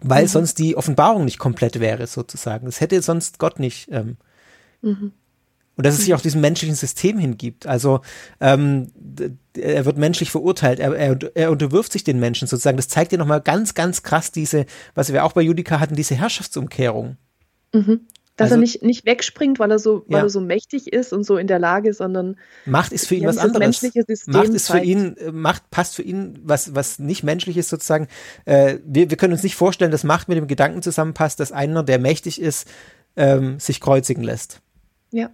weil 0.00 0.24
mhm. 0.24 0.28
sonst 0.28 0.58
die 0.58 0.76
Offenbarung 0.76 1.24
nicht 1.24 1.38
komplett 1.38 1.80
wäre, 1.80 2.06
sozusagen. 2.06 2.66
Das 2.66 2.80
hätte 2.80 3.00
sonst 3.02 3.38
Gott 3.38 3.58
nicht. 3.58 3.88
Ähm, 3.90 4.16
mhm. 4.82 5.12
Und 5.76 5.86
dass 5.86 5.94
es 5.94 6.04
sich 6.04 6.12
auch 6.12 6.20
diesem 6.20 6.42
menschlichen 6.42 6.76
System 6.76 7.18
hingibt. 7.18 7.66
Also 7.66 8.02
ähm, 8.38 8.88
er 9.56 9.86
wird 9.86 9.96
menschlich 9.96 10.30
verurteilt, 10.30 10.78
er, 10.78 10.94
er, 10.94 11.18
er, 11.34 11.50
unterwirft 11.50 11.92
sich 11.92 12.04
den 12.04 12.20
Menschen 12.20 12.46
sozusagen. 12.46 12.76
Das 12.76 12.88
zeigt 12.88 13.12
dir 13.12 13.18
nochmal 13.18 13.40
ganz, 13.40 13.72
ganz 13.72 14.02
krass 14.02 14.30
diese, 14.30 14.66
was 14.94 15.10
wir 15.10 15.24
auch 15.24 15.32
bei 15.32 15.40
Judika 15.40 15.80
hatten, 15.80 15.96
diese 15.96 16.14
Herrschaftsumkehrung. 16.16 17.16
Mhm. 17.72 18.06
Dass 18.40 18.52
also, 18.52 18.54
er 18.54 18.60
nicht, 18.60 18.82
nicht 18.82 19.04
wegspringt, 19.04 19.58
weil 19.58 19.70
er 19.70 19.78
so, 19.78 20.04
weil 20.08 20.22
er 20.22 20.30
so 20.30 20.40
mächtig 20.40 20.90
ist 20.90 21.12
und 21.12 21.24
so 21.24 21.36
in 21.36 21.46
der 21.46 21.58
Lage, 21.58 21.92
sondern 21.92 22.36
Macht 22.64 22.90
ist 22.90 23.06
für 23.06 23.14
ihn 23.14 23.26
was 23.26 23.36
anderes. 23.36 23.82
Macht 24.26 24.48
ist 24.48 24.70
für 24.70 24.78
ihn, 24.78 25.14
äh, 25.18 25.30
Macht 25.30 25.70
passt 25.70 25.94
für 25.94 26.02
ihn 26.02 26.38
was, 26.42 26.74
was 26.74 26.98
nicht 26.98 27.22
menschlich 27.22 27.58
ist 27.58 27.68
sozusagen. 27.68 28.08
Äh, 28.46 28.78
wir, 28.86 29.10
wir 29.10 29.18
können 29.18 29.34
uns 29.34 29.42
nicht 29.42 29.56
vorstellen, 29.56 29.90
dass 29.90 30.04
Macht 30.04 30.28
mit 30.28 30.38
dem 30.38 30.46
Gedanken 30.46 30.80
zusammenpasst, 30.80 31.38
dass 31.38 31.52
einer, 31.52 31.82
der 31.82 31.98
mächtig 31.98 32.40
ist, 32.40 32.66
ähm, 33.14 33.60
sich 33.60 33.78
kreuzigen 33.78 34.24
lässt. 34.24 34.62
Ja. 35.10 35.30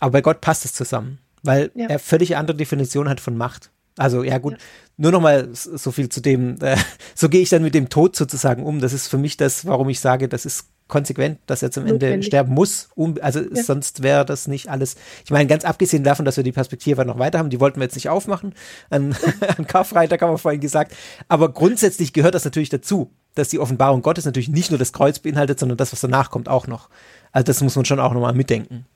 Aber 0.00 0.12
bei 0.12 0.20
Gott 0.20 0.40
passt 0.40 0.64
es 0.64 0.72
zusammen, 0.72 1.18
weil 1.44 1.70
ja. 1.76 1.86
er 1.86 2.00
völlig 2.00 2.36
andere 2.36 2.56
Definition 2.56 3.08
hat 3.08 3.20
von 3.20 3.36
Macht. 3.36 3.70
Also 3.96 4.24
ja 4.24 4.38
gut, 4.38 4.54
ja. 4.54 4.58
nur 4.96 5.12
noch 5.12 5.20
mal 5.20 5.48
so 5.52 5.92
viel 5.92 6.08
zu 6.08 6.20
dem, 6.20 6.56
äh, 6.60 6.76
so 7.14 7.28
gehe 7.28 7.42
ich 7.42 7.50
dann 7.50 7.62
mit 7.62 7.74
dem 7.74 7.88
Tod 7.88 8.16
sozusagen 8.16 8.64
um. 8.64 8.80
Das 8.80 8.92
ist 8.92 9.06
für 9.06 9.18
mich 9.18 9.36
das, 9.36 9.64
warum 9.64 9.88
ich 9.88 10.00
sage, 10.00 10.28
das 10.28 10.44
ist 10.44 10.66
konsequent, 10.88 11.38
dass 11.46 11.62
er 11.62 11.70
zum 11.70 11.84
Notwendig. 11.84 12.12
Ende 12.12 12.26
sterben 12.26 12.54
muss. 12.54 12.88
Um, 12.94 13.16
also 13.20 13.40
ja. 13.40 13.62
sonst 13.62 14.02
wäre 14.02 14.24
das 14.24 14.48
nicht 14.48 14.68
alles. 14.68 14.96
Ich 15.24 15.30
meine, 15.30 15.46
ganz 15.46 15.64
abgesehen 15.64 16.02
davon, 16.02 16.24
dass 16.24 16.36
wir 16.36 16.44
die 16.44 16.52
Perspektive 16.52 17.04
noch 17.04 17.18
weiter 17.18 17.38
haben, 17.38 17.50
die 17.50 17.60
wollten 17.60 17.78
wir 17.78 17.84
jetzt 17.84 17.94
nicht 17.94 18.08
aufmachen. 18.08 18.54
An, 18.90 19.14
an 19.56 19.66
Karfreitag 19.66 20.20
haben 20.22 20.32
wir 20.32 20.38
vorhin 20.38 20.60
gesagt. 20.60 20.94
Aber 21.28 21.52
grundsätzlich 21.52 22.12
gehört 22.12 22.34
das 22.34 22.44
natürlich 22.44 22.70
dazu, 22.70 23.10
dass 23.34 23.48
die 23.48 23.58
Offenbarung 23.58 24.02
Gottes 24.02 24.24
natürlich 24.24 24.48
nicht 24.48 24.70
nur 24.70 24.78
das 24.78 24.92
Kreuz 24.92 25.18
beinhaltet, 25.18 25.60
sondern 25.60 25.76
das, 25.76 25.92
was 25.92 26.00
danach 26.00 26.30
kommt, 26.30 26.48
auch 26.48 26.66
noch. 26.66 26.88
Also 27.30 27.44
das 27.44 27.62
muss 27.62 27.76
man 27.76 27.84
schon 27.84 28.00
auch 28.00 28.12
nochmal 28.12 28.34
mitdenken. 28.34 28.86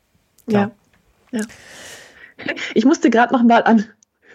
Ja. 0.49 0.73
ja. 1.31 1.41
ja. 1.41 2.55
Ich 2.75 2.85
musste 2.85 3.11
gerade 3.11 3.33
noch 3.33 3.43
mal 3.45 3.63
an 3.63 3.87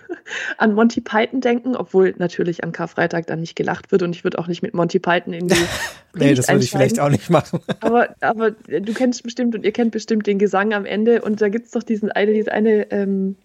an 0.57 0.73
Monty 0.73 1.01
Python 1.01 1.41
denken, 1.41 1.75
obwohl 1.75 2.13
natürlich 2.17 2.63
an 2.63 2.71
Karfreitag 2.71 3.27
dann 3.27 3.39
nicht 3.39 3.55
gelacht 3.55 3.91
wird 3.91 4.03
und 4.03 4.15
ich 4.15 4.23
würde 4.23 4.39
auch 4.39 4.47
nicht 4.47 4.61
mit 4.61 4.73
Monty 4.73 4.99
Python 4.99 5.33
in 5.33 5.47
die 5.47 5.55
Nee, 6.15 6.33
das 6.33 6.47
würde 6.47 6.63
ich 6.63 6.71
vielleicht 6.71 6.99
auch 6.99 7.09
nicht 7.09 7.29
machen. 7.29 7.59
aber, 7.79 8.15
aber 8.21 8.51
du 8.51 8.93
kennst 8.93 9.23
bestimmt 9.23 9.55
und 9.55 9.63
ihr 9.63 9.71
kennt 9.71 9.91
bestimmt 9.91 10.27
den 10.27 10.39
Gesang 10.39 10.73
am 10.73 10.85
Ende 10.85 11.21
und 11.21 11.41
da 11.41 11.49
gibt 11.49 11.65
es 11.65 11.71
doch 11.71 11.83
diesen 11.83 12.11
eine, 12.11 12.33
diese 12.33 12.51
eine 12.51 12.91
ähm, 12.91 13.35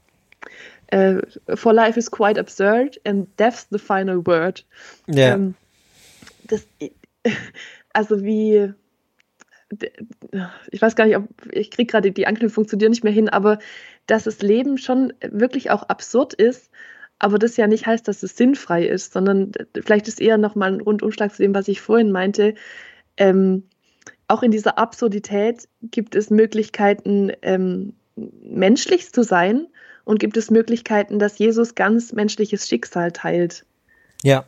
äh, 0.89 1.17
For 1.55 1.73
life 1.73 1.99
is 1.99 2.11
quite 2.11 2.39
absurd 2.39 3.01
and 3.05 3.29
death's 3.39 3.67
the 3.71 3.79
final 3.79 4.27
word. 4.27 4.65
Ja. 5.07 5.35
Ähm, 5.35 5.55
das, 6.45 6.67
also 7.93 8.23
wie 8.25 8.73
ich 10.71 10.83
weiß 10.83 10.97
gar 10.97 11.07
nicht, 11.07 11.17
ob 11.17 11.29
ich 11.51 11.71
kriege 11.71 11.91
gerade 11.91 12.13
die 12.13 12.27
Anknüpfung 12.27 12.67
zu 12.67 12.77
dir 12.77 12.89
nicht 12.89 13.05
mehr 13.05 13.13
hin, 13.13 13.29
aber 13.29 13.59
dass 14.07 14.25
das 14.25 14.43
Leben 14.43 14.79
schon 14.79 15.13
wirklich 15.21 15.71
auch 15.71 15.85
absurd 15.85 16.35
ist, 16.35 16.71
aber 17.19 17.39
das 17.39 17.57
ja 17.57 17.67
nicht 17.67 17.87
heißt, 17.87 18.07
dass 18.09 18.23
es 18.23 18.37
sinnfrei 18.37 18.87
ist, 18.87 19.13
sondern 19.13 19.53
vielleicht 19.81 20.09
ist 20.09 20.21
eher 20.21 20.39
nochmal 20.39 20.73
ein 20.73 20.81
Rundumschlag 20.81 21.33
zu 21.35 21.43
dem, 21.43 21.55
was 21.55 21.69
ich 21.69 21.81
vorhin 21.81 22.11
meinte. 22.11 22.55
Ähm, 23.17 23.65
auch 24.29 24.43
in 24.43 24.51
dieser 24.51 24.79
Absurdität 24.79 25.69
gibt 25.83 26.15
es 26.15 26.31
Möglichkeiten, 26.31 27.31
ähm, 27.43 27.95
menschlich 28.17 29.13
zu 29.13 29.23
sein 29.23 29.67
und 30.05 30.21
gibt 30.21 30.37
es 30.37 30.51
Möglichkeiten, 30.51 31.19
dass 31.19 31.39
Jesus 31.39 31.75
ganz 31.75 32.13
menschliches 32.13 32.67
Schicksal 32.67 33.13
teilt. 33.13 33.65
Ja. 34.23 34.45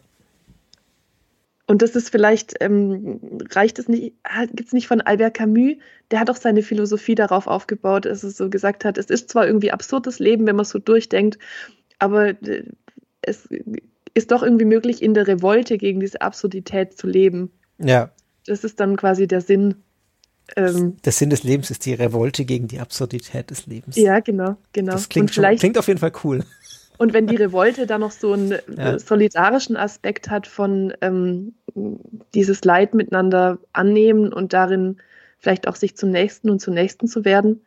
Und 1.66 1.81
das 1.81 1.96
ist 1.96 2.11
vielleicht, 2.11 2.55
ähm, 2.61 3.20
reicht 3.50 3.79
es 3.79 3.88
nicht, 3.88 4.14
gibt 4.53 4.68
es 4.68 4.72
nicht 4.74 4.87
von 4.87 5.00
Albert 5.00 5.35
Camus, 5.35 5.77
der 6.11 6.20
hat 6.20 6.29
auch 6.29 6.37
seine 6.37 6.62
Philosophie 6.62 7.14
darauf 7.14 7.46
aufgebaut, 7.46 8.05
dass 8.05 8.22
er 8.22 8.31
so 8.31 8.50
gesagt 8.50 8.85
hat, 8.85 8.98
es 8.98 9.07
ist 9.07 9.31
zwar 9.31 9.46
irgendwie 9.46 9.70
absurdes 9.70 10.18
Leben, 10.18 10.46
wenn 10.46 10.57
man 10.57 10.64
es 10.64 10.70
so 10.70 10.79
durchdenkt, 10.79 11.38
aber 11.98 12.29
äh, 12.46 12.64
es 13.22 13.48
ist 14.12 14.31
doch 14.31 14.42
irgendwie 14.42 14.66
möglich, 14.66 15.03
in 15.03 15.14
der 15.14 15.27
Revolte 15.27 15.79
gegen 15.79 16.00
diese 16.00 16.20
Absurdität 16.20 16.98
zu 16.98 17.07
leben. 17.07 17.50
Ja. 17.79 18.12
Das 18.46 18.62
ist 18.62 18.79
dann 18.79 18.96
quasi 18.96 19.27
der 19.27 19.40
Sinn. 19.40 19.77
Ähm, 20.57 20.98
der 21.03 21.12
Sinn 21.12 21.31
des 21.31 21.42
Lebens 21.42 21.70
ist 21.70 21.87
die 21.87 21.94
Revolte 21.94 22.44
gegen 22.44 22.68
die 22.68 22.79
Absurdität 22.79 23.50
des 23.50 23.66
Lebens. 23.66 23.96
Ja, 23.96 24.20
genau, 24.20 24.57
genau. 24.72 24.92
Das 24.92 25.09
klingt, 25.09 25.35
schon, 25.35 25.44
klingt 25.57 25.79
auf 25.79 25.88
jeden 25.88 25.98
Fall 25.98 26.12
cool. 26.22 26.44
Und 26.97 27.13
wenn 27.13 27.27
die 27.27 27.37
Revolte 27.37 27.87
dann 27.87 28.01
noch 28.01 28.13
so 28.13 28.33
einen 28.33 28.55
ja. 28.77 28.99
solidarischen 28.99 29.77
Aspekt 29.77 30.31
hat 30.31 30.47
von 30.47 30.93
ähm, 31.01 31.55
dieses 32.35 32.65
Leid 32.65 32.95
miteinander 32.95 33.59
annehmen 33.73 34.33
und 34.33 34.53
darin 34.53 34.99
vielleicht 35.39 35.69
auch 35.69 35.77
sich 35.77 35.97
zum 35.97 36.11
Nächsten 36.11 36.51
und 36.51 36.61
zum 36.61 36.75
Nächsten 36.75 37.09
zu 37.09 37.25
werden, 37.25 37.63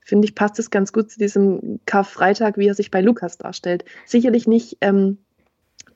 finde 0.00 0.26
ich, 0.26 0.34
passt 0.34 0.58
es 0.58 0.70
ganz 0.70 0.92
gut 0.92 1.10
zu 1.10 1.18
diesem 1.18 1.80
Karfreitag, 1.86 2.58
wie 2.58 2.66
er 2.66 2.74
sich 2.74 2.90
bei 2.90 3.00
Lukas 3.00 3.38
darstellt. 3.38 3.84
Sicherlich 4.04 4.46
nicht, 4.48 4.78
ähm, 4.80 5.18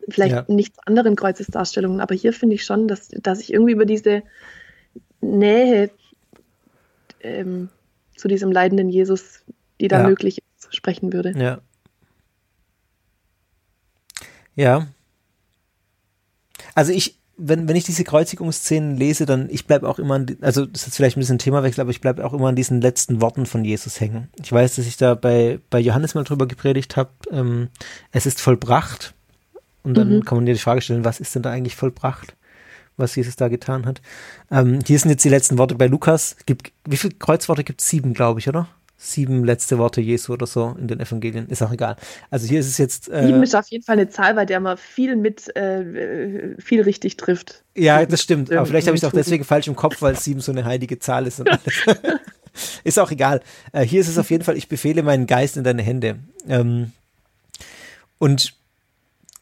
vielleicht 0.09 0.35
ja. 0.35 0.44
nicht 0.49 0.77
zu 0.77 0.87
anderen 0.87 1.16
Kreuzesdarstellungen, 1.16 2.01
aber 2.01 2.14
hier 2.14 2.33
finde 2.33 2.55
ich 2.55 2.64
schon, 2.64 2.87
dass, 2.87 3.09
dass 3.09 3.40
ich 3.40 3.53
irgendwie 3.53 3.72
über 3.72 3.85
diese 3.85 4.22
Nähe 5.20 5.90
ähm, 7.20 7.68
zu 8.16 8.29
diesem 8.29 8.53
leidenden 8.53 8.88
Jesus, 8.88 9.42
die 9.81 9.88
da 9.88 10.03
ja. 10.03 10.09
möglich 10.09 10.42
ist, 10.57 10.75
sprechen 10.75 11.12
würde. 11.12 11.33
Ja. 11.37 11.61
Ja. 14.56 14.86
Also 16.74 16.92
ich, 16.92 17.18
wenn, 17.36 17.68
wenn 17.68 17.76
ich 17.76 17.84
diese 17.84 18.04
Kreuzigungsszenen 18.04 18.96
lese, 18.96 19.26
dann, 19.26 19.48
ich 19.50 19.66
bleibe 19.66 19.88
auch 19.88 19.98
immer 19.98 20.14
an, 20.14 20.36
also 20.40 20.64
das 20.64 20.82
ist 20.82 20.86
jetzt 20.86 20.96
vielleicht 20.96 21.16
ein 21.16 21.20
bisschen 21.20 21.38
Themawechsel, 21.38 21.82
aber 21.82 21.90
ich 21.90 22.00
bleibe 22.00 22.24
auch 22.24 22.32
immer 22.32 22.48
an 22.48 22.56
diesen 22.56 22.80
letzten 22.80 23.20
Worten 23.20 23.46
von 23.46 23.64
Jesus 23.64 24.00
hängen. 24.00 24.28
Ich 24.42 24.50
weiß, 24.50 24.76
dass 24.76 24.86
ich 24.86 24.96
da 24.96 25.14
bei, 25.14 25.60
bei 25.70 25.78
Johannes 25.78 26.14
mal 26.14 26.24
drüber 26.24 26.46
gepredigt 26.46 26.96
habe, 26.96 27.10
ähm, 27.30 27.68
es 28.10 28.26
ist 28.26 28.40
vollbracht. 28.40 29.14
Und 29.82 29.94
dann 29.94 30.16
mhm. 30.16 30.24
kann 30.24 30.38
man 30.38 30.46
dir 30.46 30.54
die 30.54 30.60
Frage 30.60 30.80
stellen, 30.80 31.04
was 31.04 31.20
ist 31.20 31.34
denn 31.34 31.42
da 31.42 31.50
eigentlich 31.50 31.76
vollbracht? 31.76 32.34
Was 32.96 33.14
Jesus 33.14 33.36
da 33.36 33.48
getan 33.48 33.84
hat. 33.84 34.00
Ähm, 34.50 34.80
hier 34.84 34.98
sind 34.98 35.10
jetzt 35.10 35.24
die 35.24 35.28
letzten 35.28 35.58
Worte 35.58 35.74
bei 35.74 35.86
Lukas. 35.86 36.36
Gibt, 36.46 36.72
wie 36.86 36.96
viele 36.96 37.14
Kreuzworte 37.14 37.62
gibt 37.62 37.82
es? 37.82 37.88
Sieben, 37.88 38.14
glaube 38.14 38.40
ich, 38.40 38.48
oder? 38.48 38.68
Sieben 38.98 39.44
letzte 39.44 39.78
Worte 39.78 40.00
Jesu 40.00 40.32
oder 40.32 40.46
so 40.46 40.74
in 40.78 40.88
den 40.88 41.00
Evangelien. 41.00 41.48
Ist 41.48 41.62
auch 41.62 41.72
egal. 41.72 41.96
Also 42.30 42.46
hier 42.46 42.61
ist 42.61 42.66
es 42.66 42.78
jetzt. 42.78 43.09
Äh, 43.11 43.26
sieben 43.26 43.42
ist 43.42 43.54
auf 43.54 43.68
jeden 43.68 43.85
Fall 43.85 43.94
eine 43.94 44.09
Zahl, 44.09 44.35
bei 44.35 44.46
der 44.46 44.61
man 44.61 44.76
viel 44.76 45.16
mit, 45.16 45.54
äh, 45.54 46.54
viel 46.59 46.82
richtig 46.82 47.16
trifft. 47.16 47.62
Ja, 47.74 48.04
das 48.06 48.22
stimmt. 48.22 48.50
Aber 48.52 48.66
vielleicht 48.66 48.87
habe 48.87 48.96
ich 48.96 49.02
es 49.02 49.09
auch 49.09 49.12
deswegen 49.12 49.44
falsch 49.44 49.68
im 49.68 49.76
Kopf, 49.76 50.00
weil 50.00 50.16
sieben 50.16 50.40
so 50.40 50.52
eine 50.52 50.64
heilige 50.64 50.98
Zahl 50.98 51.26
ist. 51.26 51.42
ist 52.85 52.98
auch 52.98 53.11
egal. 53.11 53.42
Äh, 53.72 53.82
hier 53.82 54.00
ist 54.00 54.09
es 54.09 54.18
auf 54.18 54.30
jeden 54.30 54.44
Fall, 54.44 54.56
ich 54.56 54.68
befehle 54.68 55.02
meinen 55.02 55.26
Geist 55.26 55.56
in 55.56 55.64
deine 55.64 55.82
Hände. 55.82 56.16
Ähm, 56.48 56.92
und 58.18 58.54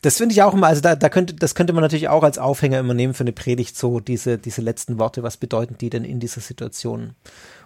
das 0.03 0.19
finde 0.19 0.35
ich 0.35 0.43
auch 0.43 0.53
immer, 0.53 0.67
also 0.67 0.83
da, 0.83 0.97
da 0.97 1.09
könnte, 1.09 1.35
das 1.35 1.55
könnte 1.55 1.73
man 1.73 1.83
natürlich 1.83 2.09
auch 2.09 2.25
als 2.25 2.38
Aufhänger 2.38 2.79
immer 2.79 2.93
nehmen 2.93 3.14
für 3.14 3.25
eine 3.25 3.33
Predigt, 3.33 3.79
so 3.79 4.01
diese, 4.01 4.37
diese 4.37 4.61
letzten 4.61 4.99
Worte, 4.99 5.23
was 5.23 5.38
bedeuten 5.38 5.79
die 5.79 5.88
denn 5.88 6.05
in 6.05 6.21
dieser 6.21 6.43
Situation? 6.43 7.14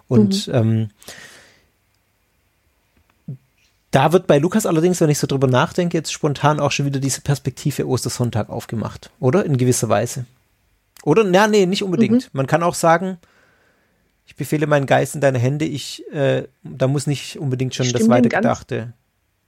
Und 0.07 0.47
mhm. 0.47 0.55
ähm, 0.55 0.91
da 3.91 4.13
wird 4.13 4.27
bei 4.27 4.39
Lukas 4.39 4.67
allerdings, 4.67 5.01
wenn 5.01 5.11
ich 5.11 5.19
so 5.19 5.27
drüber 5.27 5.47
nachdenke, 5.47 5.97
jetzt 5.97 6.13
spontan 6.13 6.61
auch 6.61 6.73
schon 6.73 6.87
wieder 6.87 7.01
diese 7.01 7.23
Perspektive 7.23 7.87
Ostersonntag 7.87 8.51
aufgemacht, 8.51 9.11
oder? 9.19 9.45
In 9.45 9.57
gewisser 9.57 9.89
Weise. 9.89 10.27
Oder? 11.05 11.25
Na, 11.25 11.47
nee, 11.47 11.67
nicht 11.67 11.83
unbedingt. 11.83 12.25
Mhm. 12.25 12.31
Man 12.33 12.47
kann 12.47 12.63
auch 12.63 12.75
sagen, 12.75 13.19
ich 14.27 14.37
befehle 14.37 14.67
meinen 14.67 14.87
Geist 14.87 15.15
in 15.15 15.23
deine 15.23 15.39
Hände, 15.39 15.65
ich, 15.65 16.05
äh, 16.13 16.45
da 16.63 16.87
muss 16.87 17.07
nicht 17.07 17.39
unbedingt 17.39 17.75
schon 17.75 17.91
das 17.91 18.09
Weitergedachte. 18.09 18.93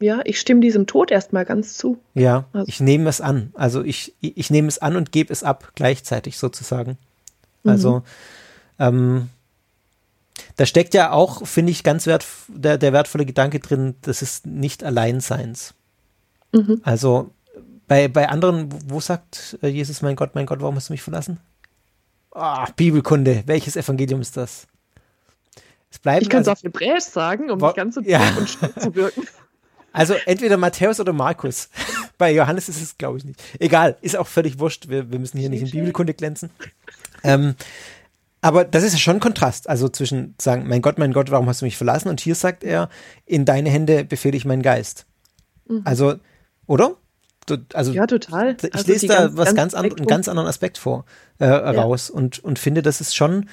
Ja, 0.01 0.23
ich 0.25 0.41
stimme 0.41 0.63
diesem 0.63 0.87
Tod 0.87 1.11
erstmal 1.11 1.45
ganz 1.45 1.77
zu. 1.77 1.99
Ja, 2.15 2.47
also. 2.55 2.67
ich 2.67 2.81
nehme 2.81 3.11
es 3.11 3.21
an. 3.21 3.51
Also 3.53 3.85
ich, 3.85 4.15
ich 4.23 4.51
nehme 4.51 4.69
es 4.69 4.79
an 4.79 4.97
und 4.97 5.13
gebe 5.13 5.31
es 5.31 5.43
ab, 5.43 5.73
gleichzeitig 5.75 6.39
sozusagen. 6.39 6.97
Also, 7.65 7.99
mhm. 7.99 8.03
ähm, 8.79 9.29
da 10.61 10.67
steckt 10.67 10.93
ja 10.93 11.11
auch, 11.13 11.47
finde 11.47 11.73
ich, 11.73 11.85
ganz 11.85 12.07
wert, 12.07 12.27
der, 12.49 12.77
der 12.77 12.93
wertvolle 12.93 13.25
Gedanke 13.25 13.61
drin, 13.61 13.95
das 14.03 14.21
ist 14.21 14.45
nicht 14.45 14.85
Alleinseins. 14.85 15.73
Mhm. 16.53 16.83
Also 16.83 17.31
bei, 17.89 18.09
bei 18.09 18.29
anderen, 18.29 18.69
wo 18.91 19.01
sagt 19.01 19.57
äh, 19.63 19.69
Jesus, 19.69 20.03
mein 20.03 20.17
Gott, 20.17 20.35
mein 20.35 20.45
Gott, 20.45 20.61
warum 20.61 20.77
hast 20.77 20.91
du 20.91 20.93
mich 20.93 21.01
verlassen? 21.01 21.41
Ah, 22.33 22.67
oh, 22.69 22.73
Bibelkunde, 22.77 23.45
welches 23.47 23.75
Evangelium 23.75 24.21
ist 24.21 24.37
das? 24.37 24.67
Es 25.91 25.99
bleiben, 25.99 26.21
ich 26.21 26.29
kann 26.29 26.43
es 26.43 26.49
also, 26.49 26.59
auf 26.59 26.63
Hebräisch 26.63 27.05
sagen, 27.05 27.51
um 27.51 27.59
nicht 27.59 27.77
ganz 27.77 27.95
so 27.95 28.03
ja. 28.03 28.21
und 28.37 28.47
zu 28.47 28.95
wirken. 28.95 29.27
Also 29.93 30.15
entweder 30.25 30.57
Matthäus 30.57 31.01
oder 31.01 31.13
Markus. 31.13 31.69
Bei 32.19 32.33
Johannes 32.33 32.69
ist 32.69 32.81
es, 32.81 32.97
glaube 32.97 33.19
ich, 33.19 33.25
nicht. 33.25 33.43
Egal, 33.59 33.97
ist 34.03 34.17
auch 34.17 34.29
völlig 34.29 34.61
wurscht. 34.61 34.89
Wir, 34.89 35.11
wir 35.11 35.19
müssen 35.19 35.39
hier 35.39 35.49
nicht 35.49 35.63
in 35.63 35.71
Bibelkunde 35.71 36.15
glänzen. 36.15 36.51
Ähm, 37.25 37.57
aber 38.41 38.65
das 38.65 38.83
ist 38.83 38.93
ja 38.93 38.99
schon 38.99 39.17
ein 39.17 39.21
Kontrast, 39.21 39.69
also 39.69 39.89
zwischen 39.89 40.35
sagen, 40.41 40.67
mein 40.67 40.83
Gott, 40.83 40.99
mein 40.99 41.13
Gott, 41.13 41.31
warum 41.31 41.49
hast 41.49 41.61
du 41.61 41.67
mich 41.67 41.77
verlassen? 41.77 42.09
Und 42.09 42.21
hier 42.21 42.35
sagt 42.35 42.65
er, 42.65 42.89
in 43.27 43.45
deine 43.45 43.69
Hände 43.71 44.05
befehle 44.05 44.37
ich 44.37 44.45
meinen 44.45 44.63
Geist. 44.63 45.07
Mhm. 45.69 45.83
Also, 45.85 46.15
oder? 46.67 46.97
Du, 47.47 47.59
also, 47.75 47.93
ja, 47.93 48.07
total. 48.07 48.57
Ich 48.63 48.75
also 48.75 48.93
lese 48.93 49.07
da 49.07 49.27
ganz, 49.27 49.37
was 49.37 49.55
ganz, 49.55 49.75
an, 49.75 49.85
einen 49.85 50.07
ganz 50.07 50.29
anderen 50.29 50.49
Aspekt 50.49 50.79
vor, 50.79 51.05
äh, 51.39 51.47
ja. 51.47 51.71
raus 51.71 52.09
und, 52.09 52.39
und 52.43 52.59
finde, 52.59 52.83
das 52.83 53.01
ist 53.01 53.15
schon 53.15 53.47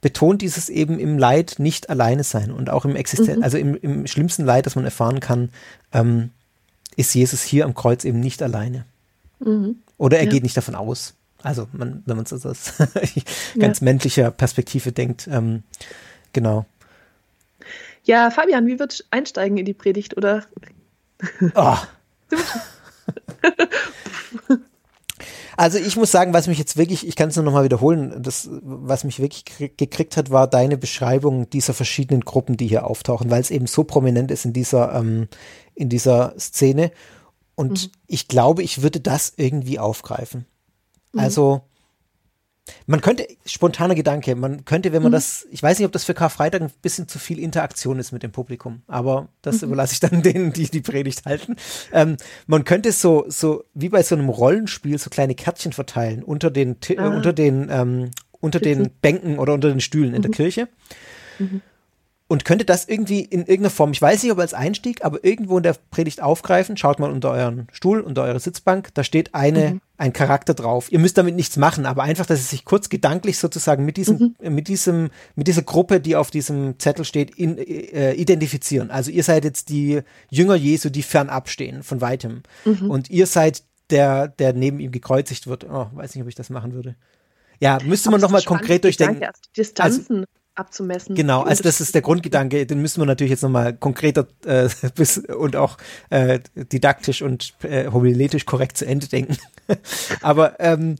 betont 0.00 0.42
dieses 0.42 0.68
eben 0.68 0.98
im 0.98 1.16
Leid 1.16 1.54
nicht 1.58 1.88
alleine 1.88 2.24
sein 2.24 2.50
und 2.50 2.70
auch 2.70 2.84
im 2.84 2.96
Existenz, 2.96 3.38
mhm. 3.38 3.44
also 3.44 3.56
im, 3.56 3.76
im 3.76 4.06
schlimmsten 4.08 4.44
Leid, 4.44 4.66
das 4.66 4.74
man 4.74 4.84
erfahren 4.84 5.20
kann, 5.20 5.50
ähm, 5.92 6.30
ist 6.96 7.14
Jesus 7.14 7.42
hier 7.42 7.64
am 7.64 7.74
Kreuz 7.74 8.04
eben 8.04 8.18
nicht 8.18 8.42
alleine. 8.42 8.84
Mhm. 9.38 9.76
Oder 9.98 10.18
er 10.18 10.24
ja. 10.24 10.30
geht 10.30 10.42
nicht 10.42 10.56
davon 10.56 10.74
aus. 10.74 11.14
Also, 11.42 11.68
man, 11.72 12.02
wenn 12.06 12.16
man 12.16 12.26
so 12.26 12.36
aus 12.36 12.74
ganz 13.58 13.80
ja. 13.80 13.84
menschlicher 13.84 14.30
Perspektive 14.30 14.92
denkt, 14.92 15.28
ähm, 15.30 15.62
genau. 16.32 16.66
Ja, 18.04 18.30
Fabian, 18.30 18.66
wie 18.66 18.78
wird 18.78 19.04
einsteigen 19.10 19.56
in 19.58 19.64
die 19.64 19.74
Predigt 19.74 20.16
oder? 20.16 20.44
Oh. 21.54 21.76
Also 25.56 25.78
ich 25.78 25.96
muss 25.96 26.10
sagen, 26.10 26.32
was 26.32 26.48
mich 26.48 26.58
jetzt 26.58 26.76
wirklich, 26.76 27.06
ich 27.06 27.14
kann 27.14 27.28
es 27.28 27.36
nur 27.36 27.44
nochmal 27.44 27.64
wiederholen, 27.64 28.22
das, 28.22 28.48
was 28.62 29.04
mich 29.04 29.20
wirklich 29.20 29.44
gekriegt 29.76 30.16
hat, 30.16 30.30
war 30.30 30.48
deine 30.48 30.76
Beschreibung 30.76 31.48
dieser 31.50 31.74
verschiedenen 31.74 32.22
Gruppen, 32.22 32.56
die 32.56 32.66
hier 32.66 32.86
auftauchen, 32.86 33.30
weil 33.30 33.40
es 33.40 33.50
eben 33.50 33.66
so 33.66 33.84
prominent 33.84 34.30
ist 34.30 34.44
in 34.44 34.52
dieser, 34.52 34.94
ähm, 34.94 35.28
in 35.74 35.88
dieser 35.88 36.34
Szene. 36.38 36.90
Und 37.54 37.84
mhm. 37.84 37.90
ich 38.06 38.28
glaube, 38.28 38.62
ich 38.62 38.82
würde 38.82 39.00
das 39.00 39.34
irgendwie 39.36 39.78
aufgreifen. 39.78 40.46
Mhm. 41.12 41.20
Also 41.20 41.62
man 42.86 43.00
könnte, 43.00 43.26
spontaner 43.44 43.94
Gedanke, 43.94 44.36
man 44.36 44.64
könnte, 44.64 44.92
wenn 44.92 45.02
man 45.02 45.10
mhm. 45.10 45.14
das, 45.14 45.46
ich 45.50 45.62
weiß 45.62 45.78
nicht, 45.78 45.86
ob 45.86 45.92
das 45.92 46.04
für 46.04 46.14
Karfreitag 46.14 46.62
ein 46.62 46.70
bisschen 46.80 47.08
zu 47.08 47.18
viel 47.18 47.38
Interaktion 47.38 47.98
ist 47.98 48.12
mit 48.12 48.22
dem 48.22 48.30
Publikum, 48.30 48.82
aber 48.86 49.28
das 49.42 49.62
mhm. 49.62 49.68
überlasse 49.68 49.94
ich 49.94 50.00
dann 50.00 50.22
denen, 50.22 50.52
die 50.52 50.70
die 50.70 50.80
Predigt 50.80 51.24
halten. 51.24 51.56
Ähm, 51.92 52.16
man 52.46 52.64
könnte 52.64 52.92
so, 52.92 53.24
so 53.28 53.64
wie 53.74 53.88
bei 53.88 54.02
so 54.02 54.14
einem 54.14 54.28
Rollenspiel 54.28 54.98
so 54.98 55.10
kleine 55.10 55.34
Kärtchen 55.34 55.72
verteilen 55.72 56.22
unter 56.22 56.50
den, 56.50 56.76
äh, 56.88 57.00
unter 57.00 57.32
den, 57.32 57.68
ähm, 57.70 58.10
unter 58.40 58.60
den 58.60 58.90
Bänken 59.00 59.38
oder 59.38 59.54
unter 59.54 59.68
den 59.68 59.80
Stühlen 59.80 60.14
in 60.14 60.22
der 60.22 60.30
mhm. 60.30 60.34
Kirche. 60.34 60.68
Mhm. 61.38 61.62
Und 62.32 62.46
könnte 62.46 62.64
das 62.64 62.88
irgendwie 62.88 63.20
in 63.20 63.40
irgendeiner 63.40 63.68
Form, 63.68 63.92
ich 63.92 64.00
weiß 64.00 64.22
nicht, 64.22 64.32
ob 64.32 64.38
als 64.38 64.54
Einstieg, 64.54 65.04
aber 65.04 65.22
irgendwo 65.22 65.58
in 65.58 65.62
der 65.64 65.76
Predigt 65.90 66.22
aufgreifen. 66.22 66.78
Schaut 66.78 66.98
mal 66.98 67.10
unter 67.10 67.30
euren 67.30 67.66
Stuhl, 67.72 68.00
unter 68.00 68.22
eure 68.22 68.40
Sitzbank, 68.40 68.88
da 68.94 69.04
steht 69.04 69.34
eine, 69.34 69.72
mhm. 69.72 69.80
ein 69.98 70.14
Charakter 70.14 70.54
drauf. 70.54 70.90
Ihr 70.90 70.98
müsst 70.98 71.18
damit 71.18 71.36
nichts 71.36 71.58
machen, 71.58 71.84
aber 71.84 72.04
einfach, 72.04 72.24
dass 72.24 72.40
es 72.40 72.48
sich 72.48 72.64
kurz 72.64 72.88
gedanklich 72.88 73.36
sozusagen 73.36 73.84
mit 73.84 73.98
diesem, 73.98 74.34
mhm. 74.40 74.54
mit 74.54 74.68
diesem, 74.68 75.10
mit 75.34 75.46
dieser 75.46 75.60
Gruppe, 75.60 76.00
die 76.00 76.16
auf 76.16 76.30
diesem 76.30 76.78
Zettel 76.78 77.04
steht, 77.04 77.32
in, 77.32 77.58
äh, 77.58 78.14
identifizieren. 78.14 78.90
Also 78.90 79.10
ihr 79.10 79.24
seid 79.24 79.44
jetzt 79.44 79.68
die 79.68 80.00
Jünger 80.30 80.54
Jesu, 80.54 80.88
die 80.88 81.02
fernab 81.02 81.50
stehen, 81.50 81.82
von 81.82 82.00
weitem. 82.00 82.44
Mhm. 82.64 82.90
Und 82.90 83.10
ihr 83.10 83.26
seid 83.26 83.62
der, 83.90 84.28
der 84.28 84.54
neben 84.54 84.80
ihm 84.80 84.90
gekreuzigt 84.90 85.48
wird. 85.48 85.64
Oh, 85.64 85.88
weiß 85.92 86.14
nicht, 86.14 86.22
ob 86.22 86.28
ich 86.30 86.34
das 86.34 86.48
machen 86.48 86.72
würde. 86.72 86.96
Ja, 87.60 87.78
müsste 87.84 88.10
man 88.10 88.22
nochmal 88.22 88.42
konkret 88.42 88.84
durchdenken. 88.84 89.28
Distanzen. 89.54 90.20
Also, 90.20 90.26
abzumessen. 90.54 91.14
Genau, 91.14 91.42
also 91.42 91.62
das 91.62 91.80
ist 91.80 91.94
der 91.94 92.02
Grundgedanke, 92.02 92.66
den 92.66 92.82
müssen 92.82 93.00
wir 93.00 93.06
natürlich 93.06 93.30
jetzt 93.30 93.42
nochmal 93.42 93.72
konkreter 93.74 94.26
äh, 94.44 94.68
bis, 94.94 95.18
und 95.18 95.56
auch 95.56 95.78
äh, 96.10 96.40
didaktisch 96.54 97.22
und 97.22 97.54
äh, 97.62 97.90
homiletisch 97.90 98.44
korrekt 98.46 98.76
zu 98.76 98.86
Ende 98.86 99.08
denken. 99.08 99.36
Aber 100.20 100.60
ähm, 100.60 100.96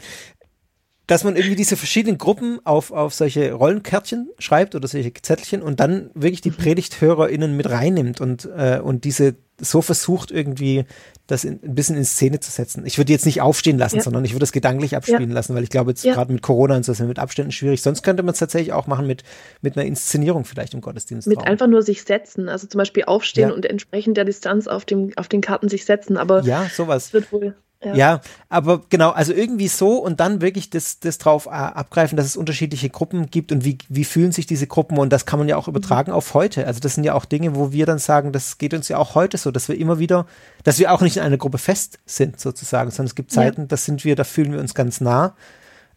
dass 1.07 1.25
man 1.25 1.37
irgendwie 1.37 1.57
diese 1.57 1.77
verschiedenen 1.77 2.19
Gruppen 2.19 2.61
auf, 2.65 2.93
auf 2.93 3.13
solche 3.13 3.53
Rollenkärtchen 3.53 4.31
schreibt 4.39 4.75
oder 4.75 4.87
solche 4.87 5.13
Zettelchen 5.13 5.63
und 5.63 5.81
dann 5.81 6.11
wirklich 6.15 6.41
die 6.41 6.51
mhm. 6.51 6.57
PredigthörerInnen 6.57 7.57
mit 7.57 7.69
reinnimmt 7.69 8.21
und, 8.21 8.49
äh, 8.57 8.81
und 8.83 9.05
diese 9.05 9.35
so 9.61 9.81
versucht 9.81 10.31
irgendwie 10.31 10.85
das 11.27 11.45
in, 11.45 11.61
ein 11.63 11.75
bisschen 11.75 11.97
in 11.97 12.05
Szene 12.05 12.41
zu 12.41 12.51
setzen. 12.51 12.85
Ich 12.85 12.99
würde 12.99 13.13
jetzt 13.13 13.27
nicht 13.27 13.41
aufstehen 13.41 13.79
lassen, 13.79 13.97
ja. 13.97 14.03
sondern 14.03 14.25
ich 14.25 14.33
würde 14.33 14.45
es 14.45 14.53
gedanklich 14.53 14.97
abspielen 14.97 15.29
ja. 15.29 15.35
lassen, 15.35 15.55
weil 15.55 15.63
ich 15.63 15.71
glaube, 15.71 15.93
jetzt 15.93 16.05
ja. 16.05 16.15
gerade 16.15 16.33
mit 16.33 16.43
Corona 16.43 16.77
und 16.77 16.85
so 16.85 16.93
ist 16.93 17.01
mit 17.01 17.19
Abständen 17.19 17.53
schwierig. 17.53 17.81
Sonst 17.81 18.03
könnte 18.03 18.23
man 18.23 18.33
es 18.33 18.39
tatsächlich 18.39 18.73
auch 18.73 18.87
machen 18.87 19.07
mit, 19.07 19.23
mit 19.61 19.77
einer 19.77 19.87
Inszenierung 19.87 20.45
vielleicht 20.45 20.75
im 20.75 20.81
Gottesdienst. 20.81 21.29
Mit 21.29 21.47
einfach 21.47 21.69
nur 21.69 21.83
sich 21.83 22.03
setzen, 22.03 22.49
also 22.49 22.67
zum 22.67 22.79
Beispiel 22.79 23.05
aufstehen 23.05 23.53
und 23.53 23.65
entsprechend 23.65 24.17
der 24.17 24.25
Distanz 24.25 24.67
auf, 24.67 24.85
dem, 24.85 25.13
auf 25.17 25.29
den 25.29 25.41
Karten 25.41 25.69
sich 25.69 25.85
setzen. 25.85 26.17
Aber 26.17 26.43
ja, 26.43 26.69
sowas. 26.75 27.13
wird 27.13 27.33
wohl 27.33 27.55
ja. 27.85 27.95
ja. 27.95 28.21
aber 28.49 28.83
genau, 28.89 29.11
also 29.11 29.33
irgendwie 29.33 29.69
so 29.69 29.99
und 29.99 30.21
dann 30.21 30.41
wirklich 30.41 30.71
das, 30.71 31.01
das 31.01 31.19
drauf 31.19 31.47
äh, 31.47 31.51
abgreifen, 31.51 32.17
dass 32.17 32.27
es 32.27 32.37
unterschiedliche 32.37 32.91
Gruppen 32.91 33.31
gibt 33.31 33.53
und 33.53 33.65
wie, 33.65 33.79
wie 33.89 34.05
fühlen 34.05 34.33
sich 34.33 34.47
diese 34.47 34.67
Gruppen 34.67 34.99
und 34.99 35.13
das 35.13 35.27
kann 35.27 35.39
man 35.39 35.49
ja 35.49 35.57
auch 35.57 35.69
übertragen 35.69 36.11
mhm. 36.11 36.17
auf 36.17 36.35
heute. 36.35 36.67
Also 36.67 36.81
das 36.81 36.95
sind 36.95 37.05
ja 37.05 37.15
auch 37.15 37.25
Dinge, 37.25 37.55
wo 37.57 37.73
wir 37.73 37.87
dann 37.87 37.99
sagen, 37.99 38.33
das 38.33 38.59
geht 38.59 38.75
uns 38.75 38.89
ja 38.89 38.99
auch 38.99 39.15
heute 39.15 39.39
so, 39.39 39.51
dass 39.51 39.69
wir 39.69 39.79
immer 39.79 39.99
wieder, 39.99 40.27
dass 40.65 40.79
wir 40.79 40.93
auch 40.93 41.01
nicht 41.01 41.17
in 41.17 41.23
einer 41.23 41.39
Gruppe 41.39 41.59
fest 41.59 41.99
sind 42.07 42.41
sozusagen, 42.41 42.91
sondern 42.91 43.07
es 43.07 43.15
gibt 43.15 43.33
Zeiten, 43.33 43.63
ja. 43.63 43.67
das 43.67 43.85
sind 43.85 44.05
wir, 44.05 44.17
da 44.17 44.25
fühlen 44.25 44.53
wir 44.53 44.61
uns 44.61 44.75
ganz 44.75 45.01
nah, 45.01 45.35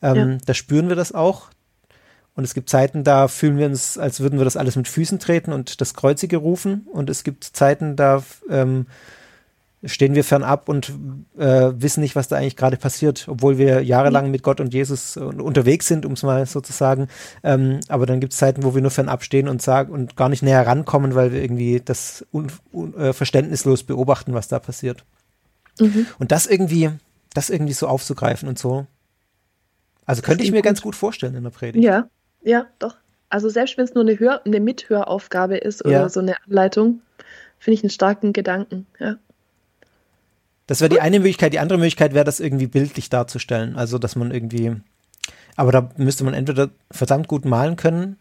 ähm, 0.01 0.15
ja. 0.15 0.37
da 0.45 0.53
spüren 0.53 0.89
wir 0.89 0.95
das 0.95 1.13
auch. 1.13 1.49
Und 2.35 2.43
es 2.43 2.53
gibt 2.53 2.69
Zeiten, 2.69 3.05
da 3.05 3.29
fühlen 3.29 3.57
wir 3.57 3.65
uns, 3.65 3.97
als 3.97 4.19
würden 4.19 4.37
wir 4.37 4.43
das 4.43 4.57
alles 4.57 4.75
mit 4.75 4.89
Füßen 4.89 5.19
treten 5.19 5.53
und 5.53 5.79
das 5.79 5.93
Kreuzige 5.93 6.35
rufen. 6.35 6.85
Und 6.91 7.09
es 7.09 7.23
gibt 7.23 7.45
Zeiten, 7.45 7.95
da 7.95 8.23
ähm, 8.49 8.87
stehen 9.85 10.15
wir 10.15 10.23
fernab 10.23 10.69
und 10.69 10.91
äh, 11.37 11.71
wissen 11.75 12.01
nicht, 12.01 12.15
was 12.15 12.27
da 12.27 12.37
eigentlich 12.37 12.55
gerade 12.55 12.77
passiert, 12.77 13.27
obwohl 13.27 13.57
wir 13.57 13.81
jahrelang 13.83 14.31
mit 14.31 14.43
Gott 14.43 14.59
und 14.59 14.73
Jesus 14.73 15.17
unterwegs 15.17 15.87
sind, 15.87 16.05
um 16.05 16.13
es 16.13 16.23
mal 16.23 16.45
so 16.45 16.61
zu 16.61 16.73
sagen. 16.73 17.07
Ähm, 17.43 17.79
aber 17.87 18.05
dann 18.05 18.19
gibt 18.19 18.33
es 18.33 18.39
Zeiten, 18.39 18.63
wo 18.63 18.75
wir 18.75 18.81
nur 18.81 18.91
fernab 18.91 19.23
stehen 19.23 19.47
und 19.47 19.61
sagen 19.61 19.91
und 19.93 20.15
gar 20.15 20.29
nicht 20.29 20.43
näher 20.43 20.65
rankommen, 20.65 21.15
weil 21.15 21.31
wir 21.31 21.41
irgendwie 21.41 21.81
das 21.83 22.25
un, 22.33 22.51
un, 22.73 22.93
äh, 22.95 23.13
verständnislos 23.13 23.83
beobachten, 23.83 24.33
was 24.33 24.47
da 24.47 24.59
passiert. 24.59 25.05
Mhm. 25.79 26.07
Und 26.19 26.31
das 26.31 26.47
irgendwie, 26.47 26.91
das 27.33 27.49
irgendwie 27.49 27.73
so 27.73 27.87
aufzugreifen 27.87 28.47
und 28.49 28.59
so. 28.59 28.87
Also 30.05 30.21
könnte 30.21 30.43
ich 30.43 30.51
mir 30.51 30.57
gut. 30.57 30.65
ganz 30.65 30.81
gut 30.81 30.95
vorstellen 30.95 31.35
in 31.35 31.43
der 31.43 31.49
Predigt. 31.49 31.83
Ja, 31.83 32.09
ja, 32.43 32.67
doch. 32.79 32.95
Also 33.29 33.49
selbst 33.49 33.77
wenn 33.77 33.85
es 33.85 33.93
nur 33.93 34.03
eine, 34.03 34.19
Hör-, 34.19 34.45
eine 34.45 34.59
Mithöraufgabe 34.59 35.57
ist 35.57 35.83
oder 35.83 35.91
ja. 35.91 36.09
so 36.09 36.19
eine 36.19 36.35
Anleitung, 36.45 37.01
finde 37.59 37.75
ich 37.75 37.83
einen 37.83 37.89
starken 37.89 38.33
Gedanken, 38.33 38.85
ja. 38.99 39.17
Das 40.67 40.81
wäre 40.81 40.89
die 40.89 41.01
eine 41.01 41.19
Möglichkeit. 41.19 41.53
Die 41.53 41.59
andere 41.59 41.77
Möglichkeit 41.77 42.13
wäre, 42.13 42.25
das 42.25 42.39
irgendwie 42.39 42.67
bildlich 42.67 43.09
darzustellen. 43.09 43.75
Also, 43.75 43.97
dass 43.97 44.15
man 44.15 44.31
irgendwie, 44.31 44.75
aber 45.55 45.71
da 45.71 45.89
müsste 45.97 46.23
man 46.23 46.33
entweder 46.33 46.69
verdammt 46.91 47.27
gut 47.27 47.45
malen 47.45 47.75
können 47.75 48.17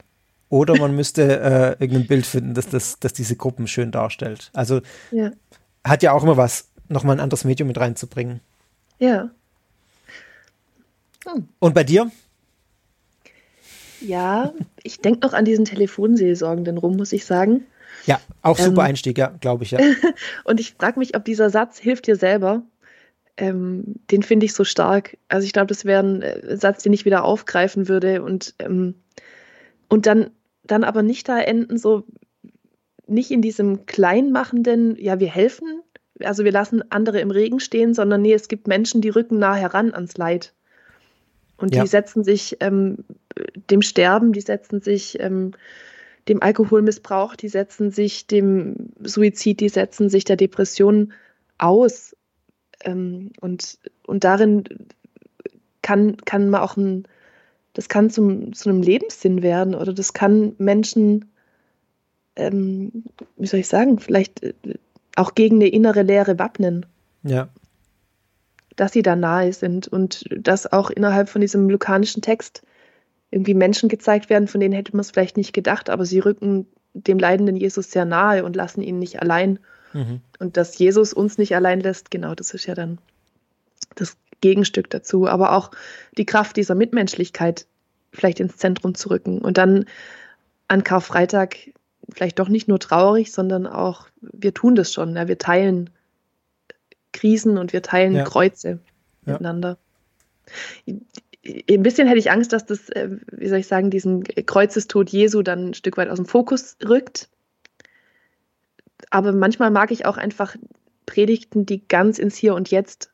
oder 0.51 0.77
man 0.77 0.95
müsste 0.95 1.41
äh, 1.41 1.83
irgendein 1.83 2.07
Bild 2.07 2.27
finden, 2.27 2.55
das, 2.55 2.69
das, 2.69 2.99
das 3.01 3.13
diese 3.13 3.37
Gruppen 3.37 3.67
schön 3.67 3.91
darstellt. 3.91 4.51
Also, 4.53 4.83
ja. 5.11 5.31
hat 5.85 6.03
ja 6.03 6.13
auch 6.13 6.23
immer 6.23 6.37
was, 6.37 6.69
nochmal 6.89 7.17
ein 7.17 7.21
anderes 7.21 7.45
Medium 7.45 7.69
mit 7.69 7.79
reinzubringen. 7.79 8.41
Ja. 8.99 9.31
Hm. 11.27 11.49
Und 11.59 11.75
bei 11.75 11.85
dir? 11.85 12.11
Ja, 14.01 14.53
ich 14.83 15.01
denke 15.01 15.27
noch 15.27 15.33
an 15.33 15.47
diesen 15.47 15.65
Telefonseelsorgenden 15.65 16.77
rum, 16.77 16.97
muss 16.97 17.13
ich 17.13 17.25
sagen. 17.25 17.65
Ja, 18.07 18.21
auch 18.43 18.59
super 18.59 18.83
ähm, 18.83 18.89
Einstieg, 18.89 19.19
ja, 19.19 19.29
glaube 19.41 19.65
ich, 19.65 19.73
ja. 19.73 19.81
und 20.45 20.61
ich 20.61 20.75
frage 20.75 20.99
mich, 20.99 21.17
ob 21.17 21.25
dieser 21.25 21.51
Satz 21.51 21.79
hilft 21.79 22.07
dir 22.07 22.17
selber. 22.17 22.63
Ähm, 23.37 23.97
den 24.11 24.23
finde 24.23 24.47
ich 24.47 24.55
so 24.55 24.65
stark. 24.65 25.17
Also 25.29 25.45
ich 25.45 25.53
glaube, 25.53 25.67
das 25.67 25.85
wäre 25.85 26.03
ein 26.03 26.23
äh, 26.23 26.57
Satz, 26.57 26.83
den 26.83 26.93
ich 26.93 27.05
wieder 27.05 27.25
aufgreifen 27.25 27.89
würde 27.89 28.23
und, 28.23 28.55
ähm, 28.61 28.95
und 29.89 30.07
dann, 30.07 30.31
dann 30.63 30.85
aber 30.85 31.03
nicht 31.03 31.29
da 31.29 31.41
enden, 31.41 31.79
so 31.79 32.05
nicht 33.07 33.31
in 33.31 33.43
diesem 33.43 33.87
kleinmachenden, 33.87 34.97
ja, 34.97 35.19
wir 35.19 35.31
helfen, 35.31 35.83
also 36.21 36.45
wir 36.45 36.53
lassen 36.53 36.91
andere 36.91 37.21
im 37.21 37.31
Regen 37.31 37.61
stehen, 37.61 37.95
sondern 37.95 38.23
nee, 38.23 38.33
es 38.33 38.49
gibt 38.49 38.69
Menschen, 38.69 39.01
die 39.01 39.09
rücken 39.09 39.39
nah 39.39 39.55
heran 39.55 39.93
ans 39.95 40.17
Leid. 40.17 40.53
Und 41.57 41.75
ja. 41.75 41.83
die 41.83 41.89
setzen 41.89 42.25
sich 42.25 42.57
ähm, 42.61 43.05
dem 43.71 43.83
Sterben, 43.83 44.33
die 44.33 44.41
setzen 44.41 44.81
sich 44.81 45.21
ähm, 45.21 45.53
dem 46.29 46.43
Alkoholmissbrauch, 46.43 47.37
die 47.37 47.49
setzen 47.49 47.91
sich 47.91 48.27
dem 48.27 48.91
Suizid, 49.03 49.61
die 49.61 49.69
setzen 49.69 50.09
sich 50.09 50.25
der 50.25 50.37
Depression 50.37 51.13
aus. 51.59 52.17
Ähm, 52.83 53.33
und, 53.41 53.79
und 54.07 54.25
darin 54.25 54.65
kann, 55.83 56.17
kann 56.25 56.51
man 56.51 56.63
auch 56.63 56.77
ein, 56.77 57.07
das 57.75 57.89
kann 57.89 58.11
zum, 58.11 58.53
zu 58.55 58.71
einem 58.71 58.83
Lebenssinn 58.83 59.43
werden 59.43 59.75
oder 59.75 59.93
das 59.93 60.13
kann 60.13 60.55
Menschen, 60.59 61.31
ähm, 62.37 63.05
wie 63.37 63.47
soll 63.47 63.61
ich 63.61 63.69
sagen, 63.69 63.99
vielleicht 63.99 64.43
äh, 64.43 64.55
auch 65.17 65.35
gegen 65.35 65.57
eine 65.57 65.69
innere 65.69 66.03
Leere 66.03 66.39
wappnen. 66.39 66.87
Ja. 67.23 67.49
Dass 68.77 68.93
sie 68.93 69.03
da 69.03 69.15
nahe 69.15 69.53
sind 69.53 69.87
und 69.87 70.25
dass 70.37 70.73
auch 70.73 70.91
innerhalb 70.91 71.29
von 71.29 71.41
diesem 71.41 71.69
lukanischen 71.71 72.23
Text 72.23 72.63
irgendwie 73.35 73.55
Menschen 73.55 73.89
gezeigt 73.89 74.31
werden, 74.31 74.47
von 74.47 74.61
denen 74.61 74.75
hätte 74.75 74.93
man 74.93 75.01
es 75.01 75.11
vielleicht 75.11 75.37
nicht 75.37 75.53
gedacht, 75.53 75.91
aber 75.91 76.07
sie 76.07 76.21
rücken 76.21 76.69
dem 76.93 77.19
leidenden 77.19 77.57
Jesus 77.57 77.91
sehr 77.91 78.05
nahe 78.05 78.45
und 78.45 78.55
lassen 78.55 78.81
ihn 78.81 79.01
nicht 79.01 79.21
allein. 79.21 79.59
Mhm. 79.93 80.21
Und 80.39 80.57
dass 80.57 80.79
Jesus 80.79 81.13
uns 81.13 81.37
nicht 81.37 81.57
allein 81.57 81.81
lässt, 81.81 82.13
genau, 82.13 82.37
das 82.37 82.55
ist 82.55 82.67
ja 82.67 82.77
dann 82.77 82.99
das 83.97 84.17
Gegenstück 84.41 84.89
dazu. 84.91 85.27
Aber 85.27 85.53
auch 85.53 85.73
die 86.17 86.27
Kraft 86.27 86.57
dieser 86.57 86.77
Mitmenschlichkeit 86.77 87.67
vielleicht 88.13 88.39
ins 88.39 88.57
Zentrum 88.57 88.95
zu 88.95 89.11
rücken. 89.11 89.39
Und 89.39 89.59
dann 89.59 89.87
an 90.69 90.85
Karfreitag 90.85 91.57
vielleicht 92.13 92.39
doch 92.39 92.49
nicht 92.49 92.69
nur 92.69 92.79
traurig, 92.79 93.33
sondern 93.33 93.67
auch, 93.67 94.07
wir 94.21 94.55
tun 94.55 94.77
das 94.77 94.93
schon. 94.93 95.17
Ja, 95.17 95.27
wir 95.27 95.39
teilen 95.39 95.91
Krisen 97.13 97.59
und 97.59 97.73
wir 97.73 97.83
teilen 97.83 98.15
ja. 98.15 98.23
Kreuze 98.23 98.79
ja. 99.27 99.33
miteinander 99.33 99.77
ein 101.47 101.83
bisschen 101.83 102.07
hätte 102.09 102.19
ich 102.19 102.31
Angst, 102.31 102.53
dass 102.53 102.67
das, 102.67 102.89
äh, 102.91 103.11
wie 103.33 103.49
soll 103.49 103.59
ich 103.59 103.67
sagen, 103.67 103.91
diesen 103.91 104.25
Kreuzestod 104.25 105.11
Jesu 105.11 105.43
dann 105.43 105.71
ein 105.71 105.75
Stück 105.75 105.97
weit 105.97 106.09
aus 106.09 106.17
dem 106.17 106.27
Fokus 106.27 106.77
rückt. 106.87 107.29
Aber 109.11 109.33
manchmal 109.33 109.71
mag 109.71 109.91
ich 109.91 110.07
auch 110.07 110.17
einfach 110.17 110.57
Predigten, 111.07 111.67
die 111.67 111.87
ganz 111.87 112.19
ins 112.19 112.37
Hier 112.37 112.55
und 112.55 112.71
Jetzt 112.71 113.11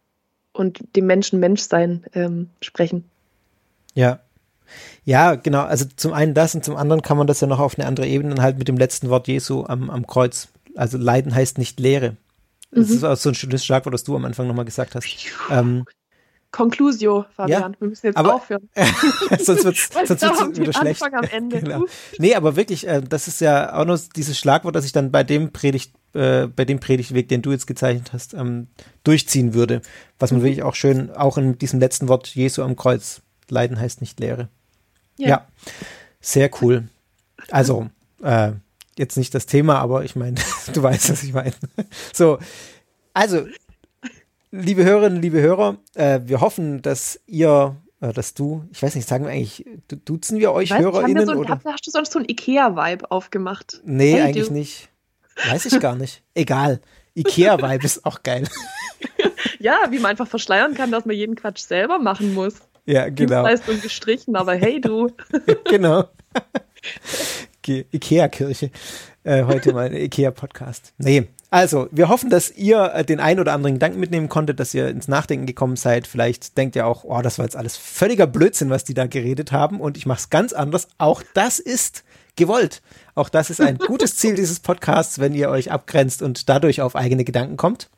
und 0.52 0.96
dem 0.96 1.06
Menschen 1.06 1.40
Menschsein 1.40 2.04
ähm, 2.14 2.50
sprechen. 2.60 3.04
Ja. 3.94 4.20
Ja, 5.04 5.34
genau. 5.34 5.62
Also 5.62 5.86
zum 5.96 6.12
einen 6.12 6.34
das 6.34 6.54
und 6.54 6.64
zum 6.64 6.76
anderen 6.76 7.02
kann 7.02 7.16
man 7.16 7.26
das 7.26 7.40
ja 7.40 7.48
noch 7.48 7.58
auf 7.58 7.76
eine 7.76 7.88
andere 7.88 8.06
Ebene 8.06 8.40
halt 8.40 8.58
mit 8.58 8.68
dem 8.68 8.76
letzten 8.76 9.08
Wort 9.08 9.26
Jesu 9.26 9.64
am, 9.66 9.90
am 9.90 10.06
Kreuz. 10.06 10.48
Also 10.76 10.96
Leiden 10.96 11.34
heißt 11.34 11.58
nicht 11.58 11.80
Lehre. 11.80 12.16
Das 12.70 12.88
mhm. 12.88 12.94
ist 12.94 13.04
auch 13.04 13.16
so 13.16 13.30
ein 13.30 13.34
schönes 13.34 13.64
Schlagwort, 13.64 13.94
das 13.94 14.04
du 14.04 14.14
am 14.14 14.24
Anfang 14.24 14.46
nochmal 14.46 14.64
gesagt 14.64 14.94
hast. 14.94 15.08
Ähm, 15.50 15.84
Conclusio, 16.52 17.26
Fabian. 17.36 17.72
Ja, 17.72 17.80
wir 17.80 17.88
müssen 17.88 18.06
jetzt 18.06 18.16
aber, 18.16 18.34
aufhören. 18.34 18.68
sonst 19.38 19.64
wird 19.64 19.76
es 19.76 20.58
wieder 20.58 20.72
schlecht. 20.72 21.02
Anfang 21.02 21.14
am 21.14 21.30
Ende. 21.30 21.60
genau. 21.62 21.84
Nee, 22.18 22.34
aber 22.34 22.56
wirklich, 22.56 22.86
äh, 22.88 23.02
das 23.02 23.28
ist 23.28 23.40
ja 23.40 23.74
auch 23.74 23.84
noch 23.84 23.98
dieses 24.16 24.38
Schlagwort, 24.38 24.74
das 24.74 24.84
ich 24.84 24.92
dann 24.92 25.12
bei 25.12 25.22
dem 25.22 25.52
Predigt, 25.52 25.92
äh, 26.14 26.48
bei 26.48 26.64
dem 26.64 26.80
Predigtweg, 26.80 27.28
den 27.28 27.42
du 27.42 27.52
jetzt 27.52 27.66
gezeichnet 27.66 28.12
hast, 28.12 28.34
ähm, 28.34 28.66
durchziehen 29.04 29.54
würde. 29.54 29.80
Was 30.18 30.32
man 30.32 30.40
mhm. 30.40 30.44
wirklich 30.44 30.62
auch 30.64 30.74
schön, 30.74 31.10
auch 31.12 31.38
in 31.38 31.56
diesem 31.58 31.78
letzten 31.78 32.08
Wort 32.08 32.26
Jesu 32.34 32.62
am 32.62 32.74
Kreuz, 32.74 33.22
Leiden 33.48 33.78
heißt 33.78 34.00
nicht 34.00 34.18
Lehre. 34.18 34.48
Ja. 35.16 35.28
ja. 35.28 35.46
Sehr 36.20 36.50
cool. 36.60 36.88
Also, 37.50 37.88
äh, 38.22 38.52
jetzt 38.98 39.16
nicht 39.16 39.34
das 39.34 39.46
Thema, 39.46 39.78
aber 39.78 40.04
ich 40.04 40.16
meine, 40.16 40.36
du 40.74 40.82
weißt, 40.82 41.10
was 41.10 41.22
ich 41.22 41.32
meine. 41.32 41.54
So, 42.12 42.38
also 43.14 43.46
liebe 44.50 44.84
Hörerinnen, 44.84 45.20
liebe 45.20 45.40
Hörer, 45.40 45.78
äh, 45.94 46.20
wir 46.24 46.40
hoffen, 46.40 46.82
dass 46.82 47.20
ihr 47.26 47.76
Äh, 48.00 48.12
dass 48.12 48.34
du, 48.34 48.64
ich 48.72 48.82
weiß 48.82 48.94
nicht, 48.94 49.06
sagen 49.06 49.24
wir 49.24 49.32
eigentlich, 49.32 49.64
duzen 50.04 50.38
wir 50.38 50.52
euch 50.52 50.70
weißt, 50.70 50.82
HörerInnen? 50.82 51.26
So, 51.26 51.34
oder? 51.34 51.60
Hast 51.64 51.86
du 51.86 51.90
sonst 51.90 52.12
so 52.12 52.18
ein 52.18 52.24
Ikea-Vibe 52.28 53.10
aufgemacht? 53.10 53.80
Nee, 53.84 54.12
hey, 54.12 54.22
eigentlich 54.22 54.48
du. 54.48 54.54
nicht. 54.54 54.88
Weiß 55.48 55.66
ich 55.66 55.78
gar 55.80 55.94
nicht. 55.94 56.22
Egal. 56.34 56.80
Ikea-Vibe 57.14 57.84
ist 57.84 58.04
auch 58.04 58.22
geil. 58.22 58.48
ja, 59.58 59.76
wie 59.90 59.98
man 59.98 60.12
einfach 60.12 60.28
verschleiern 60.28 60.74
kann, 60.74 60.90
dass 60.90 61.04
man 61.04 61.16
jeden 61.16 61.34
Quatsch 61.34 61.60
selber 61.60 61.98
machen 61.98 62.34
muss. 62.34 62.54
Ja, 62.86 63.08
genau. 63.08 63.46
Dienstleistung 63.46 63.80
gestrichen, 63.82 64.36
aber 64.36 64.54
hey 64.54 64.80
du. 64.80 65.10
genau. 65.64 66.04
Ikea-Kirche. 67.66 68.70
Äh, 69.22 69.44
heute 69.44 69.74
mal 69.74 69.94
Ikea-Podcast. 69.94 70.94
Nee, 70.98 71.28
also, 71.50 71.88
wir 71.90 72.08
hoffen, 72.08 72.30
dass 72.30 72.52
ihr 72.52 72.92
äh, 72.94 73.04
den 73.04 73.18
einen 73.18 73.40
oder 73.40 73.52
anderen 73.52 73.74
Gedanken 73.74 73.98
mitnehmen 73.98 74.28
konntet, 74.28 74.60
dass 74.60 74.72
ihr 74.72 74.88
ins 74.88 75.08
Nachdenken 75.08 75.46
gekommen 75.46 75.74
seid. 75.74 76.06
Vielleicht 76.06 76.56
denkt 76.56 76.76
ihr 76.76 76.86
auch, 76.86 77.02
oh, 77.02 77.20
das 77.22 77.38
war 77.38 77.44
jetzt 77.44 77.56
alles 77.56 77.76
völliger 77.76 78.28
Blödsinn, 78.28 78.70
was 78.70 78.84
die 78.84 78.94
da 78.94 79.06
geredet 79.06 79.50
haben 79.50 79.80
und 79.80 79.96
ich 79.96 80.06
mache 80.06 80.20
es 80.20 80.30
ganz 80.30 80.52
anders. 80.52 80.86
Auch 80.98 81.22
das 81.34 81.58
ist 81.58 82.04
gewollt. 82.36 82.82
Auch 83.16 83.28
das 83.28 83.50
ist 83.50 83.60
ein 83.60 83.78
gutes 83.78 84.16
Ziel 84.16 84.36
dieses 84.36 84.60
Podcasts, 84.60 85.18
wenn 85.18 85.34
ihr 85.34 85.50
euch 85.50 85.72
abgrenzt 85.72 86.22
und 86.22 86.48
dadurch 86.48 86.80
auf 86.80 86.94
eigene 86.94 87.24
Gedanken 87.24 87.56
kommt. 87.56 87.90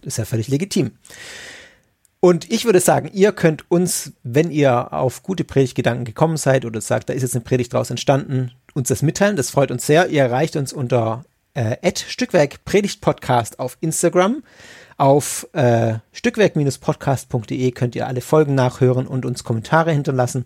Das 0.00 0.14
ist 0.14 0.18
ja 0.18 0.24
völlig 0.24 0.48
legitim. 0.48 0.92
Und 2.20 2.50
ich 2.50 2.64
würde 2.64 2.80
sagen, 2.80 3.10
ihr 3.12 3.32
könnt 3.32 3.70
uns, 3.70 4.12
wenn 4.24 4.50
ihr 4.50 4.92
auf 4.92 5.22
gute 5.22 5.44
Predigtgedanken 5.44 6.04
gekommen 6.04 6.36
seid 6.36 6.64
oder 6.64 6.80
sagt, 6.80 7.08
da 7.08 7.12
ist 7.12 7.22
jetzt 7.22 7.36
eine 7.36 7.44
Predigt 7.44 7.72
draus 7.72 7.90
entstanden, 7.90 8.52
uns 8.74 8.88
das 8.88 9.02
mitteilen. 9.02 9.36
Das 9.36 9.50
freut 9.50 9.70
uns 9.70 9.86
sehr. 9.86 10.08
Ihr 10.08 10.22
erreicht 10.22 10.56
uns 10.56 10.72
unter 10.72 11.24
äh, 11.58 11.92
Stückwerk 11.96 12.64
Predigt 12.64 13.00
Podcast 13.00 13.58
auf 13.58 13.76
Instagram. 13.80 14.44
Auf 14.96 15.48
äh, 15.52 15.94
stückwerk-podcast.de 16.12 17.70
könnt 17.72 17.96
ihr 17.96 18.06
alle 18.06 18.20
Folgen 18.20 18.54
nachhören 18.54 19.06
und 19.06 19.26
uns 19.26 19.44
Kommentare 19.44 19.92
hinterlassen. 19.92 20.44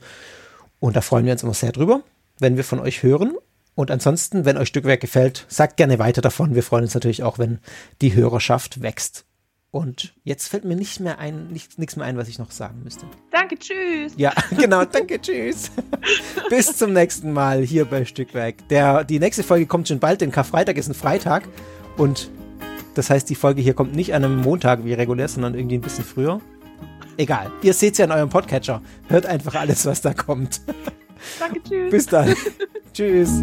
Und 0.81 0.96
da 0.96 1.01
freuen 1.01 1.27
wir 1.27 1.33
uns 1.33 1.42
immer 1.42 1.55
sehr 1.55 1.72
drüber, 1.72 2.03
wenn 2.38 2.57
wir 2.57 2.64
von 2.64 2.81
euch 2.81 3.03
hören. 3.03 3.35
Und 3.75 3.90
ansonsten, 3.90 4.44
wenn 4.44 4.59
euch 4.59 4.68
Stückwerk 4.68 5.01
gefällt, 5.01 5.46
sagt 5.48 5.77
gerne 5.77 5.98
weiter 5.98 6.20
davon. 6.20 6.55
Wir 6.55 6.62
freuen 6.62 6.85
uns 6.85 6.94
natürlich 6.94 7.22
auch, 7.22 7.38
wenn 7.38 7.61
die 8.01 8.14
Hörerschaft 8.14 8.83
wächst. 8.83 9.25
Und 9.73 10.13
jetzt 10.23 10.49
fällt 10.49 10.67
mir 10.67 10.77
nicht 10.77 11.01
mehr 11.01 11.19
ein, 11.19 11.49
nicht, 11.49 11.79
nichts 11.79 11.97
mehr 11.97 12.05
ein, 12.05 12.19
was 12.19 12.29
ich 12.29 12.39
noch 12.39 12.51
sagen 12.51 12.83
müsste. 12.85 13.07
Danke, 13.31 13.59
tschüss. 13.59 14.13
Ja, 14.17 14.35
genau, 14.51 14.85
danke, 14.85 15.19
tschüss. 15.19 15.71
Bis 16.51 16.77
zum 16.77 16.93
nächsten 16.93 17.33
Mal 17.33 17.63
hier 17.63 17.87
bei 17.87 18.05
Stückwerk. 18.05 18.69
Der, 18.69 19.03
die 19.03 19.19
nächste 19.19 19.43
Folge 19.43 19.65
kommt 19.65 19.89
schon 19.89 19.99
bald, 19.99 20.21
denn 20.21 20.31
Karfreitag 20.31 20.77
ist 20.77 20.89
ein 20.89 20.95
Freitag. 20.95 21.49
Und 21.97 22.31
das 22.95 23.09
heißt, 23.09 23.31
die 23.31 23.35
Folge 23.35 23.63
hier 23.63 23.73
kommt 23.73 23.97
nicht 23.97 24.15
an 24.15 24.25
einem 24.25 24.43
Montag 24.43 24.85
wie 24.85 24.93
regulär, 24.93 25.29
sondern 25.29 25.55
irgendwie 25.55 25.79
ein 25.79 25.83
bisschen 25.83 26.05
früher. 26.05 26.43
Egal, 27.17 27.51
ihr 27.63 27.73
seht 27.73 27.93
es 27.93 27.99
ja 27.99 28.05
in 28.05 28.13
eurem 28.13 28.29
Podcatcher. 28.29 28.83
Hört 29.09 29.25
einfach 29.25 29.55
alles, 29.55 29.87
was 29.87 30.03
da 30.03 30.13
kommt. 30.13 30.61
Danke, 31.39 31.63
tschüss. 31.63 31.91
Bis 31.91 32.07
dann. 32.07 32.35
tschüss. 32.93 33.43